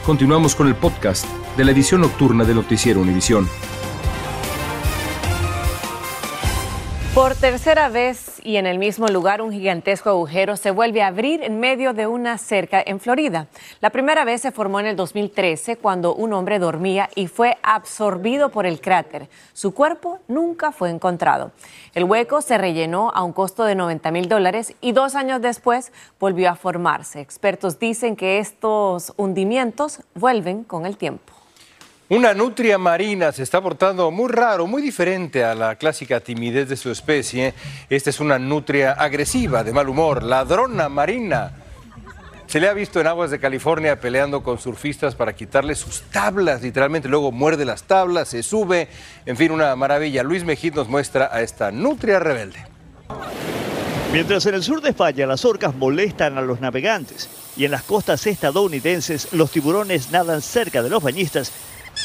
Continuamos 0.06 0.54
con 0.54 0.66
el 0.66 0.74
podcast 0.74 1.24
de 1.56 1.64
la 1.64 1.72
edición 1.72 2.00
nocturna 2.00 2.44
de 2.44 2.54
Noticiero 2.54 3.00
Univisión. 3.00 3.48
Por 7.20 7.34
tercera 7.34 7.90
vez 7.90 8.40
y 8.44 8.56
en 8.56 8.64
el 8.64 8.78
mismo 8.78 9.06
lugar, 9.06 9.42
un 9.42 9.52
gigantesco 9.52 10.08
agujero 10.08 10.56
se 10.56 10.70
vuelve 10.70 11.02
a 11.02 11.08
abrir 11.08 11.42
en 11.42 11.60
medio 11.60 11.92
de 11.92 12.06
una 12.06 12.38
cerca 12.38 12.82
en 12.84 12.98
Florida. 12.98 13.46
La 13.82 13.90
primera 13.90 14.24
vez 14.24 14.40
se 14.40 14.52
formó 14.52 14.80
en 14.80 14.86
el 14.86 14.96
2013 14.96 15.76
cuando 15.76 16.14
un 16.14 16.32
hombre 16.32 16.58
dormía 16.58 17.10
y 17.14 17.26
fue 17.26 17.58
absorbido 17.62 18.48
por 18.48 18.64
el 18.64 18.80
cráter. 18.80 19.28
Su 19.52 19.74
cuerpo 19.74 20.20
nunca 20.28 20.72
fue 20.72 20.88
encontrado. 20.88 21.52
El 21.92 22.04
hueco 22.04 22.40
se 22.40 22.56
rellenó 22.56 23.10
a 23.14 23.22
un 23.22 23.34
costo 23.34 23.64
de 23.64 23.74
90 23.74 24.10
mil 24.12 24.26
dólares 24.26 24.74
y 24.80 24.92
dos 24.92 25.14
años 25.14 25.42
después 25.42 25.92
volvió 26.18 26.48
a 26.48 26.54
formarse. 26.54 27.20
Expertos 27.20 27.78
dicen 27.78 28.16
que 28.16 28.38
estos 28.38 29.12
hundimientos 29.18 30.00
vuelven 30.14 30.64
con 30.64 30.86
el 30.86 30.96
tiempo. 30.96 31.39
Una 32.10 32.34
nutria 32.34 32.76
marina 32.76 33.30
se 33.30 33.44
está 33.44 33.60
portando 33.60 34.10
muy 34.10 34.28
raro, 34.28 34.66
muy 34.66 34.82
diferente 34.82 35.44
a 35.44 35.54
la 35.54 35.76
clásica 35.76 36.18
timidez 36.18 36.68
de 36.68 36.76
su 36.76 36.90
especie. 36.90 37.54
Esta 37.88 38.10
es 38.10 38.18
una 38.18 38.36
nutria 38.36 38.94
agresiva, 38.94 39.62
de 39.62 39.72
mal 39.72 39.88
humor, 39.88 40.24
ladrona 40.24 40.88
marina. 40.88 41.52
Se 42.48 42.58
le 42.58 42.68
ha 42.68 42.72
visto 42.72 43.00
en 43.00 43.06
aguas 43.06 43.30
de 43.30 43.38
California 43.38 44.00
peleando 44.00 44.42
con 44.42 44.58
surfistas 44.58 45.14
para 45.14 45.36
quitarle 45.36 45.76
sus 45.76 46.02
tablas, 46.10 46.62
literalmente. 46.62 47.08
Luego 47.08 47.30
muerde 47.30 47.64
las 47.64 47.84
tablas, 47.84 48.26
se 48.26 48.42
sube. 48.42 48.88
En 49.24 49.36
fin, 49.36 49.52
una 49.52 49.76
maravilla. 49.76 50.24
Luis 50.24 50.42
Mejid 50.42 50.74
nos 50.74 50.88
muestra 50.88 51.30
a 51.32 51.42
esta 51.42 51.70
nutria 51.70 52.18
rebelde. 52.18 52.58
Mientras 54.12 54.44
en 54.46 54.56
el 54.56 54.64
sur 54.64 54.82
de 54.82 54.88
España 54.88 55.24
las 55.28 55.44
orcas 55.44 55.76
molestan 55.76 56.36
a 56.36 56.40
los 56.40 56.60
navegantes 56.60 57.28
y 57.56 57.66
en 57.66 57.70
las 57.70 57.84
costas 57.84 58.26
estadounidenses 58.26 59.32
los 59.32 59.52
tiburones 59.52 60.10
nadan 60.10 60.42
cerca 60.42 60.82
de 60.82 60.90
los 60.90 61.00
bañistas, 61.00 61.52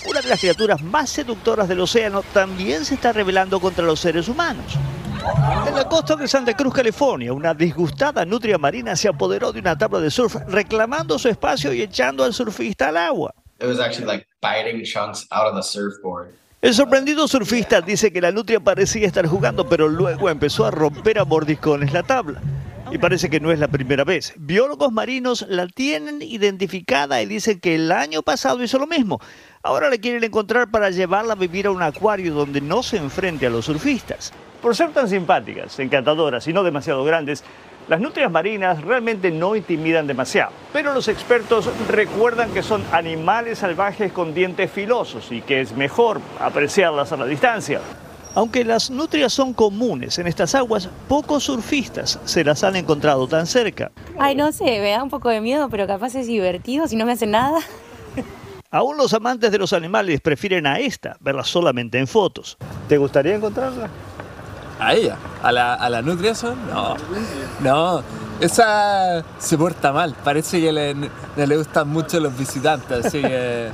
una 0.07 0.21
de 0.21 0.29
las 0.29 0.39
criaturas 0.39 0.81
más 0.81 1.09
seductoras 1.09 1.67
del 1.67 1.79
océano 1.79 2.23
también 2.33 2.85
se 2.85 2.95
está 2.95 3.11
rebelando 3.11 3.59
contra 3.59 3.85
los 3.85 3.99
seres 3.99 4.27
humanos. 4.27 4.65
En 5.67 5.75
la 5.75 5.87
costa 5.87 6.15
de 6.15 6.27
Santa 6.27 6.53
Cruz, 6.53 6.73
California, 6.73 7.33
una 7.33 7.53
disgustada 7.53 8.25
nutria 8.25 8.57
marina 8.57 8.95
se 8.95 9.07
apoderó 9.07 9.51
de 9.51 9.59
una 9.59 9.77
tabla 9.77 9.99
de 9.99 10.11
surf 10.11 10.35
reclamando 10.47 11.17
su 11.17 11.29
espacio 11.29 11.73
y 11.73 11.81
echando 11.81 12.23
al 12.23 12.33
surfista 12.33 12.89
al 12.89 12.97
agua. 12.97 13.33
El 16.61 16.73
sorprendido 16.73 17.27
surfista 17.27 17.81
dice 17.81 18.11
que 18.11 18.21
la 18.21 18.31
nutria 18.31 18.59
parecía 18.59 19.07
estar 19.07 19.25
jugando, 19.27 19.67
pero 19.67 19.87
luego 19.87 20.29
empezó 20.29 20.65
a 20.65 20.71
romper 20.71 21.19
a 21.19 21.25
mordiscones 21.25 21.93
la 21.93 22.03
tabla. 22.03 22.41
Y 22.91 22.97
parece 22.97 23.29
que 23.29 23.39
no 23.39 23.51
es 23.51 23.59
la 23.59 23.67
primera 23.67 24.03
vez. 24.03 24.33
Biólogos 24.37 24.91
marinos 24.91 25.45
la 25.49 25.67
tienen 25.67 26.21
identificada 26.21 27.21
y 27.21 27.25
dicen 27.25 27.59
que 27.59 27.75
el 27.75 27.91
año 27.91 28.21
pasado 28.21 28.63
hizo 28.63 28.77
lo 28.77 28.87
mismo. 28.87 29.19
Ahora 29.63 29.89
le 29.89 29.99
quieren 29.99 30.23
encontrar 30.23 30.69
para 30.69 30.91
llevarla 30.91 31.33
a 31.33 31.35
vivir 31.35 31.65
a 31.65 31.71
un 31.71 31.81
acuario 31.81 32.33
donde 32.33 32.61
no 32.61 32.83
se 32.83 32.97
enfrente 32.97 33.47
a 33.47 33.49
los 33.49 33.65
surfistas. 33.65 34.31
Por 34.61 34.75
ser 34.75 34.91
tan 34.91 35.09
simpáticas, 35.09 35.77
encantadoras 35.79 36.47
y 36.47 36.53
no 36.53 36.63
demasiado 36.63 37.03
grandes, 37.03 37.43
las 37.87 37.99
nutrias 37.99 38.31
marinas 38.31 38.81
realmente 38.81 39.29
no 39.29 39.55
intimidan 39.55 40.07
demasiado, 40.07 40.51
pero 40.73 40.91
los 40.93 41.07
expertos 41.07 41.69
recuerdan 41.87 42.51
que 42.51 42.63
son 42.63 42.83
animales 42.91 43.59
salvajes 43.59 44.11
con 44.11 44.33
dientes 44.33 44.71
filosos 44.71 45.31
y 45.31 45.41
que 45.41 45.61
es 45.61 45.75
mejor 45.75 46.19
apreciarlas 46.39 47.11
a 47.11 47.17
la 47.17 47.25
distancia. 47.25 47.81
Aunque 48.35 48.65
las 48.65 48.91
nutrias 48.91 49.31
son 49.31 49.53
comunes 49.53 50.19
en 50.19 50.27
estas 50.27 50.55
aguas, 50.55 50.89
pocos 51.07 51.45
surfistas 51.45 52.19
se 52.25 52.43
las 52.43 52.65
han 52.65 52.75
encontrado 52.75 53.27
tan 53.27 53.47
cerca. 53.47 53.91
Ay, 54.19 54.35
no 54.35 54.51
sé, 54.51 54.65
me 54.65 54.91
da 54.91 55.01
un 55.01 55.09
poco 55.09 55.29
de 55.29 55.39
miedo, 55.39 55.69
pero 55.69 55.87
capaz 55.87 56.15
es 56.15 56.27
divertido 56.27 56.85
si 56.87 56.97
no 56.97 57.05
me 57.05 57.13
hacen 57.13 57.31
nada. 57.31 57.59
Aún 58.71 58.97
los 58.97 59.13
amantes 59.13 59.53
de 59.53 59.57
los 59.57 59.71
animales 59.71 60.19
prefieren 60.19 60.67
a 60.67 60.79
esta, 60.79 61.15
verla 61.21 61.45
solamente 61.45 61.97
en 61.97 62.07
fotos. 62.07 62.57
¿Te 62.89 62.97
gustaría 62.97 63.35
encontrarla? 63.35 63.89
¿A 64.81 64.93
ella? 64.93 65.15
¿A 65.41 65.53
la, 65.53 65.75
a 65.75 65.89
la 65.89 66.01
nutria 66.01 66.35
son? 66.35 66.57
No, 66.67 66.97
no. 67.61 68.03
Esa 68.41 69.23
se 69.39 69.57
porta 69.57 69.93
mal. 69.93 70.13
Parece 70.25 70.59
que 70.59 70.73
le, 70.73 70.93
no 70.93 71.09
le 71.37 71.57
gustan 71.57 71.87
mucho 71.87 72.19
los 72.19 72.37
visitantes, 72.37 73.05
así 73.05 73.21
que... 73.21 73.69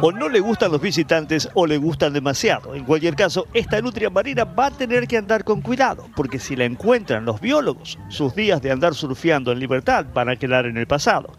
O 0.00 0.12
no 0.12 0.28
le 0.28 0.40
gustan 0.40 0.70
los 0.70 0.80
visitantes 0.80 1.48
o 1.54 1.66
le 1.66 1.76
gustan 1.76 2.12
demasiado. 2.12 2.74
En 2.74 2.84
cualquier 2.84 3.14
caso, 3.14 3.46
esta 3.52 3.80
nutria 3.80 4.10
marina 4.10 4.44
va 4.44 4.66
a 4.66 4.70
tener 4.70 5.06
que 5.06 5.16
andar 5.16 5.44
con 5.44 5.60
cuidado, 5.60 6.08
porque 6.14 6.38
si 6.38 6.56
la 6.56 6.64
encuentran 6.64 7.24
los 7.24 7.40
biólogos, 7.40 7.98
sus 8.08 8.34
días 8.34 8.62
de 8.62 8.70
andar 8.70 8.94
surfeando 8.94 9.52
en 9.52 9.58
libertad 9.58 10.06
van 10.12 10.28
a 10.28 10.36
quedar 10.36 10.66
en 10.66 10.76
el 10.76 10.86
pasado. 10.86 11.32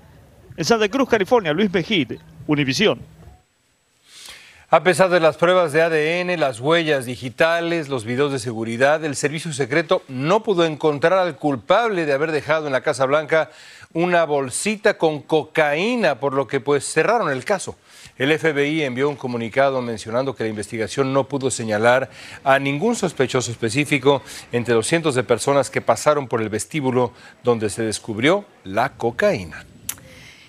En 0.57 0.65
Santa 0.65 0.89
Cruz, 0.89 1.09
California, 1.09 1.53
Luis 1.53 1.71
Mejide, 1.71 2.19
Univisión. 2.47 2.99
A 4.73 4.81
pesar 4.81 5.11
de 5.11 5.19
las 5.19 5.37
pruebas 5.37 5.71
de 5.71 5.83
ADN, 5.83 6.39
las 6.39 6.59
huellas 6.59 7.05
digitales, 7.05 7.89
los 7.89 8.05
videos 8.05 8.31
de 8.31 8.39
seguridad, 8.39 9.05
el 9.05 9.15
servicio 9.15 9.53
secreto 9.53 10.01
no 10.07 10.41
pudo 10.41 10.65
encontrar 10.65 11.13
al 11.19 11.35
culpable 11.35 12.07
de 12.07 12.13
haber 12.13 12.31
dejado 12.31 12.65
en 12.65 12.73
la 12.73 12.81
Casa 12.81 13.05
Blanca 13.05 13.51
una 13.93 14.25
bolsita 14.25 14.97
con 14.97 15.21
cocaína, 15.21 16.19
por 16.19 16.33
lo 16.33 16.47
que 16.47 16.59
pues 16.59 16.91
cerraron 16.91 17.29
el 17.29 17.45
caso. 17.45 17.75
El 18.17 18.37
FBI 18.37 18.83
envió 18.83 19.09
un 19.09 19.15
comunicado 19.15 19.81
mencionando 19.81 20.35
que 20.35 20.43
la 20.43 20.49
investigación 20.49 21.13
no 21.13 21.27
pudo 21.27 21.49
señalar 21.49 22.11
a 22.43 22.59
ningún 22.59 22.95
sospechoso 22.95 23.49
específico 23.49 24.21
entre 24.51 24.75
los 24.75 24.85
cientos 24.85 25.15
de 25.15 25.23
personas 25.23 25.71
que 25.71 25.81
pasaron 25.81 26.27
por 26.27 26.41
el 26.41 26.49
vestíbulo 26.49 27.11
donde 27.43 27.71
se 27.71 27.81
descubrió 27.81 28.45
la 28.63 28.93
cocaína. 28.93 29.65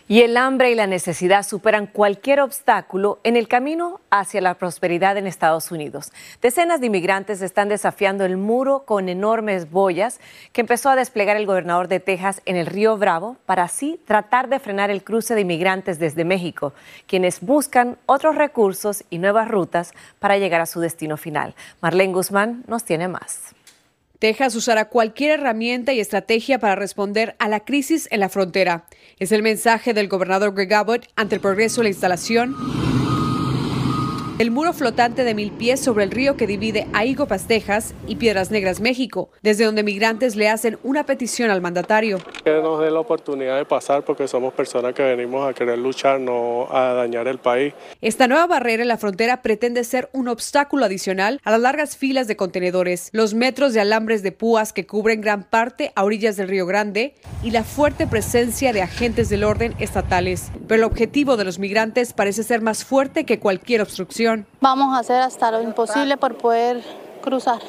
Y 0.07 0.21
el 0.21 0.37
hambre 0.37 0.71
y 0.71 0.75
la 0.75 0.87
necesidad 0.87 1.47
superan 1.47 1.87
cualquier 1.87 2.41
obstáculo 2.41 3.21
en 3.25 3.37
el 3.37 3.49
camino 3.49 4.03
hacia 4.11 4.43
la 4.43 4.53
prosperidad 4.53 5.17
en 5.17 5.27
Estados 5.27 5.71
Unidos. 5.71 6.13
Decenas 6.43 6.81
de 6.81 6.89
inmigrantes 6.89 7.41
están 7.41 7.71
desafiando 7.71 8.27
el 8.27 8.37
muro 8.37 8.85
con 8.85 9.09
enormes 9.09 9.71
boyas 9.71 10.21
que 10.53 10.61
empezó 10.61 10.91
a 10.91 10.97
desplegar 10.97 11.39
el 11.39 11.47
gobernador 11.47 11.89
de 11.89 12.01
Texas 12.01 12.43
en 12.45 12.57
el 12.57 12.67
río 12.67 12.99
Bravo 12.99 13.39
para 13.47 13.63
así 13.63 13.99
tratar 14.07 14.51
de 14.51 14.59
frenar 14.59 14.91
el 14.91 15.03
cruce 15.03 15.35
de 15.35 15.41
inmigrantes 15.41 15.99
desde 15.99 16.27
México, 16.27 16.75
quienes 17.07 17.41
buscan 17.41 17.97
otros 18.05 18.35
recursos 18.35 19.05
y 19.09 19.17
nuevas 19.17 19.49
rutas 19.49 19.95
para 20.19 20.37
llegar 20.37 20.61
a 20.61 20.67
su 20.67 20.81
destino 20.81 21.17
final. 21.17 21.55
Marlene 21.81 22.13
Guzmán 22.13 22.63
nos 22.67 22.85
tiene 22.85 23.09
más. 23.09 23.55
Texas 24.19 24.55
usará 24.55 24.89
cualquier 24.89 25.33
herramienta 25.33 25.93
y 25.93 26.01
estrategia 26.01 26.59
para 26.59 26.77
responder 26.77 27.37
a 27.39 27.49
la 27.49 27.61
crisis 27.61 28.09
en 28.11 28.21
la 28.21 28.29
frontera. 28.29 28.87
Es 29.19 29.33
el 29.33 29.43
mensaje 29.43 29.95
del 29.95 30.09
gobernador 30.09 30.55
Greg 30.55 30.73
Abbott 30.75 31.09
ante 31.17 31.35
el 31.37 31.41
progreso 31.41 31.81
de 31.81 31.85
la 31.85 31.91
instalación 31.91 33.04
el 34.41 34.51
muro 34.51 34.73
flotante 34.73 35.23
de 35.23 35.33
mil 35.33 35.53
pies 35.53 35.79
sobre 35.79 36.03
el 36.03 36.11
río 36.11 36.37
que 36.37 36.49
divide 36.49 36.89
a 36.93 37.05
Igopas, 37.05 37.47
Texas 37.47 37.95
y 38.09 38.17
Piedras 38.17 38.51
Negras, 38.51 38.81
México, 38.81 39.31
desde 39.43 39.65
donde 39.65 39.85
migrantes 39.85 40.35
le 40.35 40.49
hacen 40.49 40.77
una 40.83 41.07
petición 41.07 41.51
al 41.51 41.61
mandatario. 41.61 42.19
Que 42.43 42.55
nos 42.61 42.81
dé 42.81 42.91
la 42.91 42.99
oportunidad 42.99 43.57
de 43.57 43.65
pasar 43.65 44.05
porque 44.05 44.27
somos 44.27 44.53
personas 44.53 44.93
que 44.93 45.05
venimos 45.05 45.49
a 45.49 45.55
querer 45.55 45.79
luchar, 45.79 46.19
no 46.19 46.67
a 46.71 46.95
dañar 46.95 47.29
el 47.29 47.39
país. 47.39 47.75
Esta 48.01 48.27
nueva 48.27 48.49
barrera 48.49 48.83
en 48.83 48.89
la 48.89 48.99
frontera 48.99 49.41
pretende 49.41 49.85
ser 49.85 50.11
un 50.13 50.27
obstáculo 50.27 50.85
adicional 50.85 51.41
a 51.45 51.53
las 51.53 51.61
largas 51.61 51.97
filas 51.97 52.27
de 52.27 52.37
contenedores, 52.37 53.11
los 53.13 53.35
metros 53.35 53.73
de 53.73 53.83
alambres 53.83 54.25
de 54.25 54.33
púas 54.33 54.73
que 54.73 54.85
cubren 54.85 55.21
gran 55.21 55.45
parte 55.45 55.93
a 55.95 56.03
orillas 56.03 56.37
del 56.37 56.49
Río 56.49 56.67
Grande 56.67 57.15
y 57.45 57.53
la 57.53 57.63
fuerte 57.63 58.09
presencia 58.09 58.73
de 58.73 58.83
agentes 58.83 59.29
del 59.29 59.45
orden 59.45 59.77
estatales. 59.79 60.51
Pero 60.67 60.83
el 60.83 60.91
objetivo 60.91 61.37
de 61.37 61.45
los 61.45 61.61
migrantes 61.61 62.13
parece 62.13 62.43
ser 62.43 62.63
más 62.63 62.85
fuerte 62.85 63.25
que 63.25 63.39
cualquier 63.39 63.81
obstrucción. 63.81 64.24
Vamos 64.61 64.97
a 64.97 65.01
hacer 65.01 65.21
hasta 65.21 65.51
lo 65.51 65.63
imposible 65.63 66.17
por 66.17 66.37
poder 66.37 66.83
cruzar. 67.23 67.61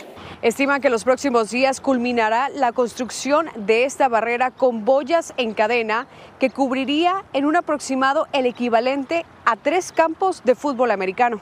Estima 0.42 0.80
que 0.80 0.90
los 0.90 1.04
próximos 1.04 1.50
días 1.50 1.82
culminará 1.82 2.50
la 2.50 2.72
construcción 2.72 3.48
de 3.56 3.86
esta 3.86 4.08
barrera 4.10 4.52
con 4.52 4.86
boyas 4.86 5.34
en 5.38 5.54
cadena 5.54 6.08
que 6.40 6.50
cubriría 6.50 7.24
en 7.34 7.46
un 7.46 7.56
aproximado 7.56 8.28
el 8.34 8.46
equivalente 8.46 9.26
a 9.46 9.56
tres 9.56 9.92
campos 9.92 10.44
de 10.44 10.56
fútbol 10.56 10.92
americano. 10.92 11.42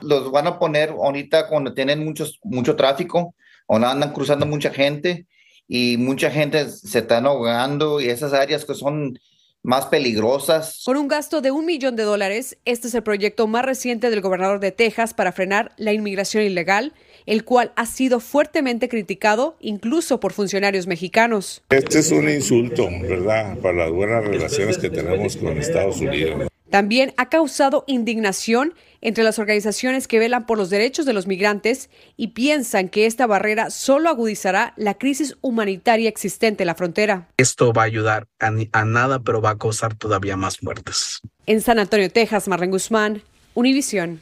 Los 0.00 0.30
van 0.30 0.46
a 0.46 0.58
poner 0.58 0.90
ahorita 0.90 1.48
cuando 1.48 1.72
tienen 1.72 2.04
muchos, 2.04 2.38
mucho 2.42 2.76
tráfico, 2.76 3.34
o 3.66 3.76
andan 3.76 4.12
cruzando 4.12 4.46
mucha 4.46 4.70
gente 4.70 5.26
y 5.68 5.96
mucha 5.96 6.30
gente 6.30 6.68
se 6.68 6.98
está 6.98 7.18
ahogando 7.18 8.00
y 8.00 8.08
esas 8.08 8.32
áreas 8.32 8.64
que 8.64 8.74
son 8.74 9.18
más 9.66 9.86
peligrosas. 9.86 10.82
Con 10.84 10.96
un 10.96 11.08
gasto 11.08 11.40
de 11.40 11.50
un 11.50 11.66
millón 11.66 11.96
de 11.96 12.04
dólares, 12.04 12.56
este 12.64 12.86
es 12.86 12.94
el 12.94 13.02
proyecto 13.02 13.48
más 13.48 13.64
reciente 13.64 14.10
del 14.10 14.20
gobernador 14.20 14.60
de 14.60 14.70
Texas 14.70 15.12
para 15.12 15.32
frenar 15.32 15.72
la 15.76 15.92
inmigración 15.92 16.44
ilegal, 16.44 16.94
el 17.26 17.44
cual 17.44 17.72
ha 17.74 17.84
sido 17.84 18.20
fuertemente 18.20 18.88
criticado 18.88 19.56
incluso 19.60 20.20
por 20.20 20.32
funcionarios 20.32 20.86
mexicanos. 20.86 21.64
Este 21.70 21.98
es 21.98 22.12
un 22.12 22.30
insulto, 22.30 22.88
¿verdad?, 23.02 23.58
para 23.58 23.76
las 23.76 23.90
buenas 23.90 24.24
relaciones 24.24 24.78
que 24.78 24.88
tenemos 24.88 25.36
con 25.36 25.58
Estados 25.58 26.00
Unidos. 26.00 26.48
También 26.76 27.14
ha 27.16 27.30
causado 27.30 27.84
indignación 27.86 28.74
entre 29.00 29.24
las 29.24 29.38
organizaciones 29.38 30.06
que 30.06 30.18
velan 30.18 30.44
por 30.44 30.58
los 30.58 30.68
derechos 30.68 31.06
de 31.06 31.14
los 31.14 31.26
migrantes 31.26 31.88
y 32.18 32.34
piensan 32.34 32.90
que 32.90 33.06
esta 33.06 33.26
barrera 33.26 33.70
solo 33.70 34.10
agudizará 34.10 34.74
la 34.76 34.92
crisis 34.92 35.38
humanitaria 35.40 36.06
existente 36.10 36.64
en 36.64 36.66
la 36.66 36.74
frontera. 36.74 37.28
Esto 37.38 37.72
va 37.72 37.80
a 37.80 37.84
ayudar 37.86 38.26
a, 38.40 38.84
nada, 38.84 39.20
pero 39.20 39.40
va 39.40 39.52
a 39.52 39.56
causar 39.56 39.94
todavía 39.94 40.36
más 40.36 40.62
muertes. 40.62 41.22
En 41.46 41.62
San 41.62 41.78
Antonio, 41.78 42.10
Texas, 42.10 42.46
Marlene 42.46 42.72
Guzmán, 42.72 43.22
Univisión. 43.54 44.20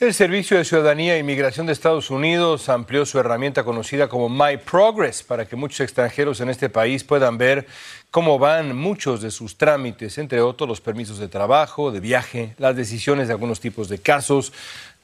El 0.00 0.12
Servicio 0.12 0.56
de 0.56 0.64
Ciudadanía 0.64 1.14
e 1.14 1.20
Inmigración 1.20 1.66
de 1.66 1.72
Estados 1.72 2.10
Unidos 2.10 2.68
amplió 2.68 3.06
su 3.06 3.20
herramienta 3.20 3.62
conocida 3.62 4.08
como 4.08 4.28
My 4.28 4.56
Progress 4.56 5.22
para 5.22 5.46
que 5.46 5.54
muchos 5.54 5.78
extranjeros 5.78 6.40
en 6.40 6.48
este 6.48 6.68
país 6.68 7.04
puedan 7.04 7.38
ver 7.38 7.68
cómo 8.12 8.38
van 8.38 8.76
muchos 8.76 9.22
de 9.22 9.30
sus 9.30 9.56
trámites, 9.56 10.18
entre 10.18 10.42
otros 10.42 10.68
los 10.68 10.82
permisos 10.82 11.18
de 11.18 11.28
trabajo, 11.28 11.90
de 11.90 11.98
viaje, 11.98 12.54
las 12.58 12.76
decisiones 12.76 13.26
de 13.26 13.32
algunos 13.32 13.58
tipos 13.58 13.88
de 13.88 13.98
casos, 13.98 14.52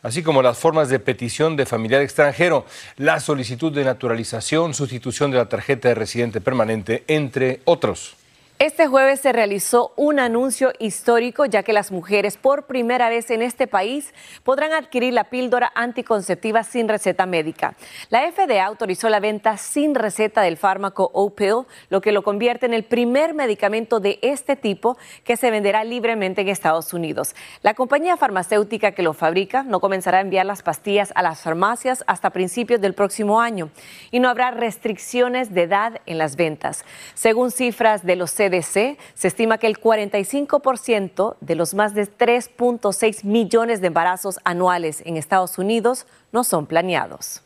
así 0.03 0.23
como 0.23 0.43
las 0.43 0.59
formas 0.59 0.91
de 0.91 1.01
petición 1.01 1.57
de 1.57 1.65
familiar 1.65 2.03
extranjero, 2.03 2.67
la 2.99 3.19
solicitud 3.19 3.73
de 3.73 3.85
naturalización, 3.85 4.75
sustitución 4.75 5.31
de 5.31 5.39
la 5.39 5.49
tarjeta 5.49 5.89
de 5.89 5.95
residente 5.95 6.43
permanente, 6.43 7.03
entre 7.09 7.63
otros. 7.65 8.15
Este 8.61 8.89
jueves 8.89 9.21
se 9.21 9.33
realizó 9.33 9.93
un 9.95 10.19
anuncio 10.19 10.73
histórico 10.81 11.45
ya 11.45 11.63
que 11.63 11.73
las 11.73 11.93
mujeres 11.93 12.37
por 12.37 12.67
primera 12.67 13.09
vez 13.09 13.31
en 13.31 13.41
este 13.41 13.69
país 13.69 14.13
podrán 14.43 14.73
adquirir 14.73 15.13
la 15.13 15.31
píldora 15.31 15.71
anticonceptiva 15.77 16.65
sin 16.65 16.89
receta 16.89 17.25
médica. 17.25 17.77
La 18.11 18.29
FDA 18.33 18.65
autorizó 18.65 19.11
la 19.11 19.21
venta 19.21 19.57
sin 19.59 19.95
receta 19.95 20.43
del 20.43 20.57
fármaco 20.57 21.09
O-Pill, 21.15 21.67
lo 21.89 22.01
que 22.01 22.11
lo 22.11 22.25
convierte 22.25 22.67
en 22.67 22.75
el 22.75 22.83
primer 22.83 23.33
medicamento 23.33 24.01
de 24.01 24.19
este 24.23 24.57
tipo 24.57 24.99
que 25.23 25.37
se 25.37 25.53
venderá 25.53 25.85
libremente 25.85 26.41
en 26.41 26.49
Estados 26.49 26.93
Unidos. 26.93 27.37
La 27.63 27.75
compañía 27.75 28.17
farmacéutica 28.17 28.91
que 28.91 29.05
lo 29.05 29.13
fabrica 29.13 29.63
no 29.63 29.79
comenzará 29.79 30.19
a 30.19 30.23
enviar 30.23 30.47
las 30.47 30.65
pastillas 30.65 31.13
a 31.15 31.23
las 31.23 31.43
farmacias 31.43 32.03
hasta 32.09 32.31
principios 32.31 32.81
del 32.81 32.95
próximo 32.95 33.41
año 33.41 33.71
y 34.11 34.19
no 34.19 34.29
habrá 34.29 34.51
restricciones 34.51 35.55
de 35.55 35.63
edad 35.63 36.01
en 36.07 36.19
las 36.19 36.35
ventas. 36.35 36.85
Según 37.15 37.53
cifras 37.53 38.05
de 38.05 38.17
los 38.17 38.33
se 38.63 38.97
estima 39.29 39.59
que 39.59 39.67
el 39.67 39.81
45% 39.81 41.37
de 41.41 41.55
los 41.55 41.75
más 41.75 41.95
de 41.95 42.03
3.6 42.03 43.25
millones 43.25 43.81
de 43.81 43.89
embarazos 43.89 44.41
anuales 44.45 45.03
en 45.05 45.17
Estados 45.17 45.59
Unidos 45.59 46.07
no 46.33 46.45
son 46.45 46.67
planeados. 46.67 47.43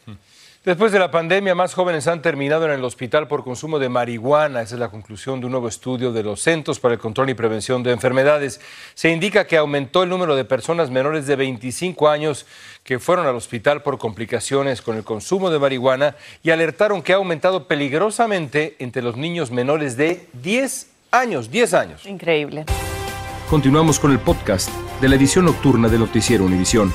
Después 0.65 0.93
de 0.93 1.01
la 1.01 1.11
pandemia, 1.11 1.57
más 1.57 1.75
jóvenes 1.75 2.07
han 2.07 2.23
terminado 2.23 2.67
en 2.67 2.71
el 2.71 2.85
hospital 2.85 3.27
por 3.27 3.43
consumo 3.43 3.81
de 3.81 3.89
marihuana. 3.89 4.63
Esa 4.63 4.77
es 4.77 4.79
la 4.79 4.91
conclusión 4.91 5.41
de 5.41 5.47
un 5.47 5.53
nuevo 5.53 5.67
estudio 5.67 6.13
de 6.13 6.23
los 6.23 6.41
Centros 6.41 6.79
para 6.79 6.95
el 6.95 7.01
Control 7.01 7.31
y 7.31 7.35
Prevención 7.35 7.83
de 7.83 7.91
Enfermedades. 7.91 8.61
Se 8.95 9.11
indica 9.11 9.45
que 9.49 9.57
aumentó 9.57 10.05
el 10.05 10.09
número 10.09 10.37
de 10.37 10.45
personas 10.45 10.89
menores 10.89 11.27
de 11.27 11.35
25 11.35 12.09
años 12.09 12.47
que 12.85 13.01
fueron 13.01 13.27
al 13.27 13.35
hospital 13.35 13.83
por 13.83 13.99
complicaciones 13.99 14.83
con 14.83 14.97
el 14.97 15.03
consumo 15.03 15.51
de 15.51 15.59
marihuana 15.59 16.15
y 16.45 16.51
alertaron 16.51 17.03
que 17.03 17.13
ha 17.13 17.17
aumentado 17.17 17.67
peligrosamente 17.67 18.77
entre 18.79 19.03
los 19.03 19.17
niños 19.17 19.51
menores 19.51 19.97
de 19.97 20.29
10 20.35 20.92
años, 21.13 21.51
10 21.51 21.75
años. 21.75 22.07
Increíble. 22.07 22.65
Continuamos 23.49 24.01
con 24.01 24.11
el 24.11 24.19
podcast 24.19 24.71
de 25.01 25.09
la 25.09 25.17
edición 25.17 25.45
nocturna 25.45 25.89
de 25.89 25.99
Noticiero 25.99 26.45
Univisión. 26.45 26.93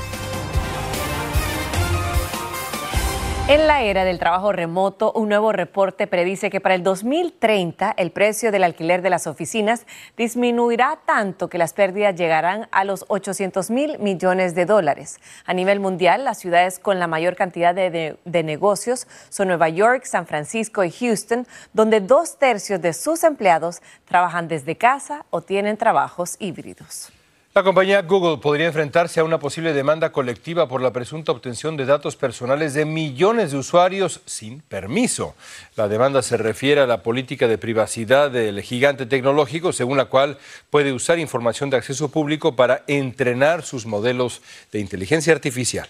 En 3.48 3.66
la 3.66 3.80
era 3.80 4.04
del 4.04 4.18
trabajo 4.18 4.52
remoto, 4.52 5.10
un 5.12 5.30
nuevo 5.30 5.52
reporte 5.52 6.06
predice 6.06 6.50
que 6.50 6.60
para 6.60 6.74
el 6.74 6.82
2030 6.82 7.94
el 7.96 8.10
precio 8.10 8.52
del 8.52 8.62
alquiler 8.62 9.00
de 9.00 9.08
las 9.08 9.26
oficinas 9.26 9.86
disminuirá 10.18 10.98
tanto 11.06 11.48
que 11.48 11.56
las 11.56 11.72
pérdidas 11.72 12.14
llegarán 12.14 12.68
a 12.72 12.84
los 12.84 13.06
800 13.08 13.70
mil 13.70 13.98
millones 14.00 14.54
de 14.54 14.66
dólares. 14.66 15.18
A 15.46 15.54
nivel 15.54 15.80
mundial, 15.80 16.26
las 16.26 16.36
ciudades 16.36 16.78
con 16.78 16.98
la 16.98 17.06
mayor 17.06 17.36
cantidad 17.36 17.74
de, 17.74 18.18
de 18.22 18.42
negocios 18.42 19.06
son 19.30 19.48
Nueva 19.48 19.70
York, 19.70 20.04
San 20.04 20.26
Francisco 20.26 20.84
y 20.84 20.90
Houston, 20.90 21.46
donde 21.72 22.02
dos 22.02 22.36
tercios 22.38 22.82
de 22.82 22.92
sus 22.92 23.24
empleados 23.24 23.80
trabajan 24.04 24.46
desde 24.48 24.76
casa 24.76 25.24
o 25.30 25.40
tienen 25.40 25.78
trabajos 25.78 26.36
híbridos. 26.38 27.12
La 27.58 27.64
compañía 27.64 28.02
Google 28.02 28.38
podría 28.38 28.68
enfrentarse 28.68 29.18
a 29.18 29.24
una 29.24 29.40
posible 29.40 29.72
demanda 29.72 30.12
colectiva 30.12 30.68
por 30.68 30.80
la 30.80 30.92
presunta 30.92 31.32
obtención 31.32 31.76
de 31.76 31.86
datos 31.86 32.14
personales 32.14 32.72
de 32.72 32.84
millones 32.84 33.50
de 33.50 33.58
usuarios 33.58 34.20
sin 34.26 34.60
permiso. 34.60 35.34
La 35.74 35.88
demanda 35.88 36.22
se 36.22 36.36
refiere 36.36 36.82
a 36.82 36.86
la 36.86 37.02
política 37.02 37.48
de 37.48 37.58
privacidad 37.58 38.30
del 38.30 38.62
gigante 38.62 39.06
tecnológico, 39.06 39.72
según 39.72 39.96
la 39.96 40.04
cual 40.04 40.38
puede 40.70 40.92
usar 40.92 41.18
información 41.18 41.68
de 41.68 41.78
acceso 41.78 42.12
público 42.12 42.54
para 42.54 42.84
entrenar 42.86 43.64
sus 43.64 43.86
modelos 43.86 44.40
de 44.70 44.78
inteligencia 44.78 45.32
artificial. 45.32 45.88